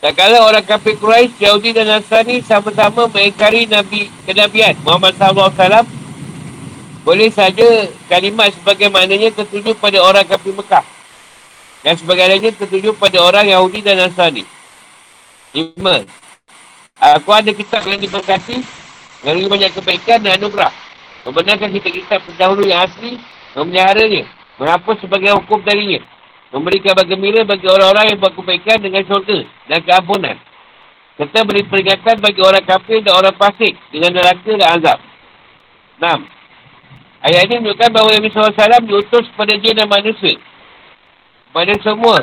Tak 0.00 0.16
kala 0.16 0.48
orang 0.48 0.64
kafir 0.64 0.96
Quraisy, 0.96 1.44
Yahudi 1.44 1.76
dan 1.76 1.84
Nasrani 1.84 2.40
sama-sama 2.40 3.04
mengingkari 3.12 3.68
Nabi 3.68 4.08
kenabian 4.24 4.72
Muhammad 4.80 5.12
SAW 5.20 5.84
boleh 7.04 7.28
saja 7.28 7.84
kalimat 8.08 8.48
sebagai 8.48 8.88
maknanya 8.88 9.28
tertuju 9.28 9.76
pada 9.76 10.00
orang 10.00 10.24
kafir 10.24 10.56
Mekah 10.56 10.80
dan 11.84 12.00
sebagai 12.00 12.32
lainnya 12.32 12.48
tertuju 12.56 12.96
pada 12.96 13.20
orang 13.20 13.44
Yahudi 13.52 13.84
dan 13.84 14.00
Nasrani. 14.00 14.48
Lima. 15.52 16.08
Aku 16.96 17.28
ada 17.36 17.52
kitab 17.52 17.84
yang 17.84 18.00
diberkati 18.00 18.56
lebih 19.20 19.52
banyak 19.52 19.68
kebaikan 19.76 20.24
dan 20.24 20.40
anugerah. 20.40 20.72
Membenarkan 21.28 21.76
kitab-kitab 21.76 22.24
pendahulu 22.24 22.64
yang 22.64 22.88
asli 22.88 23.20
memeliharanya, 23.52 24.24
menghapus 24.56 25.04
sebagai 25.04 25.36
hukum 25.44 25.60
darinya 25.60 26.00
memberikan 26.50 26.98
bagaimana 26.98 27.46
bagi 27.46 27.66
orang-orang 27.70 28.04
yang 28.10 28.18
buat 28.18 28.34
kebaikan 28.34 28.78
dengan 28.82 29.02
syurga 29.06 29.38
dan 29.70 29.80
keampunan. 29.86 30.36
Serta 31.14 31.44
beri 31.46 31.62
peringatan 31.68 32.16
bagi 32.18 32.40
orang 32.42 32.64
kafir 32.64 32.98
dan 33.04 33.14
orang 33.14 33.36
fasik 33.36 33.76
dengan 33.94 34.10
neraka 34.18 34.52
dan 34.56 34.68
azab. 34.80 34.98
6. 36.00 36.40
Ayat 37.20 37.44
ini 37.46 37.60
menunjukkan 37.60 37.90
bahawa 37.92 38.08
Nabi 38.16 38.28
SAW 38.32 38.88
diutus 38.88 39.24
kepada 39.28 39.52
jin 39.60 39.76
dan 39.76 39.84
manusia. 39.84 40.40
Kepada 41.52 41.74
semua. 41.84 42.18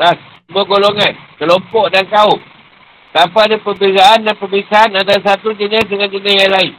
Ras, 0.00 0.18
semua 0.48 0.64
golongan. 0.64 1.12
kelompok 1.36 1.92
dan 1.92 2.08
kaum. 2.08 2.40
Tanpa 3.12 3.44
ada 3.44 3.60
perbezaan 3.60 4.24
dan 4.24 4.34
perbezaan 4.40 4.96
antara 4.96 5.20
satu 5.20 5.52
jenis 5.52 5.84
dengan 5.84 6.08
jenis 6.08 6.32
yang 6.32 6.52
lain. 6.52 6.72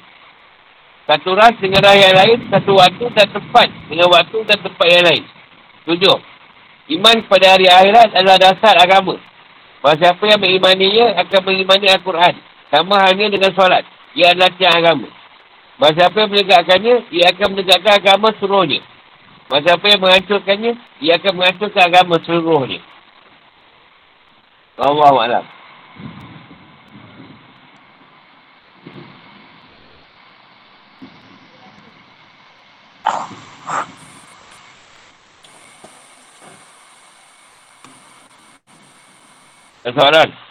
Satu 1.05 1.37
ras 1.37 1.53
dengan 1.61 1.85
ras 1.85 1.97
yang 2.01 2.17
lain, 2.17 2.37
satu 2.49 2.73
waktu 2.73 3.05
dan 3.13 3.27
tempat 3.29 3.69
dengan 3.85 4.09
waktu 4.09 4.37
dan 4.49 4.57
tempat 4.65 4.87
yang 4.89 5.05
lain. 5.05 5.23
Tujuh. 5.87 6.17
Iman 6.91 7.23
kepada 7.23 7.55
hari 7.55 7.67
akhirat 7.71 8.11
adalah 8.11 8.35
dasar 8.35 8.75
agama. 8.75 9.15
Bahawa 9.79 9.95
siapa 9.95 10.23
yang 10.27 10.39
mengimaninya 10.43 11.15
akan 11.23 11.41
mengimani 11.47 11.87
Al-Quran. 11.87 12.35
Sama 12.67 12.95
halnya 12.99 13.31
dengan 13.31 13.51
solat. 13.55 13.87
Ia 14.11 14.35
adalah 14.35 14.51
tiang 14.59 14.75
agama. 14.75 15.07
Bahawa 15.79 15.93
siapa 15.95 16.15
yang 16.19 16.29
menegakkannya, 16.35 16.95
ia 17.13 17.25
akan 17.31 17.47
menegakkan 17.55 17.93
agama 17.95 18.27
seluruhnya. 18.35 18.81
Bahawa 19.47 19.63
siapa 19.63 19.85
yang 19.87 20.01
menghancurkannya, 20.03 20.71
ia 20.99 21.13
akan 21.15 21.31
menghancurkan 21.39 21.83
agama 21.87 22.15
seluruhnya. 22.27 22.81
Allah 24.77 25.13
Ada 25.25 25.41
soalan? 39.93 40.46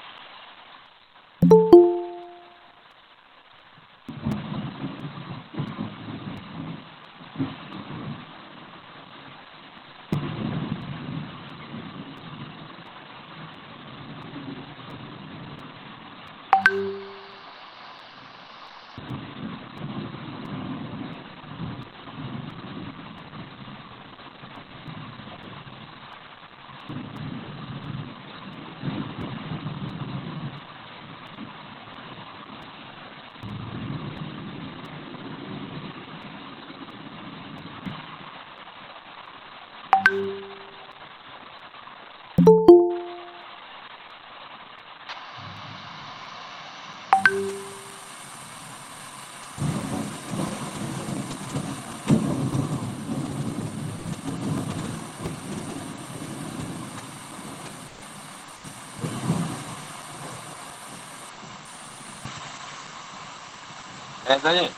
Saya 64.26 64.40
tanya. 64.42 64.62
Oh, 64.66 64.75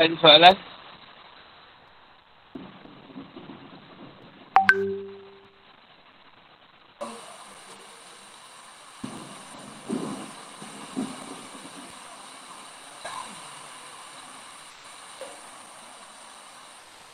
ada 0.00 0.16
soalan? 0.16 0.56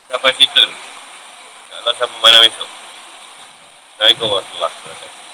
Sampai. 0.07 0.31
Allah 1.75 1.93
sama 1.99 2.15
mana 2.23 2.39
besok. 2.39 2.69
Assalamualaikum 3.99 4.31
warahmatullahi 4.31 4.75
wabarakatuh. 4.79 5.26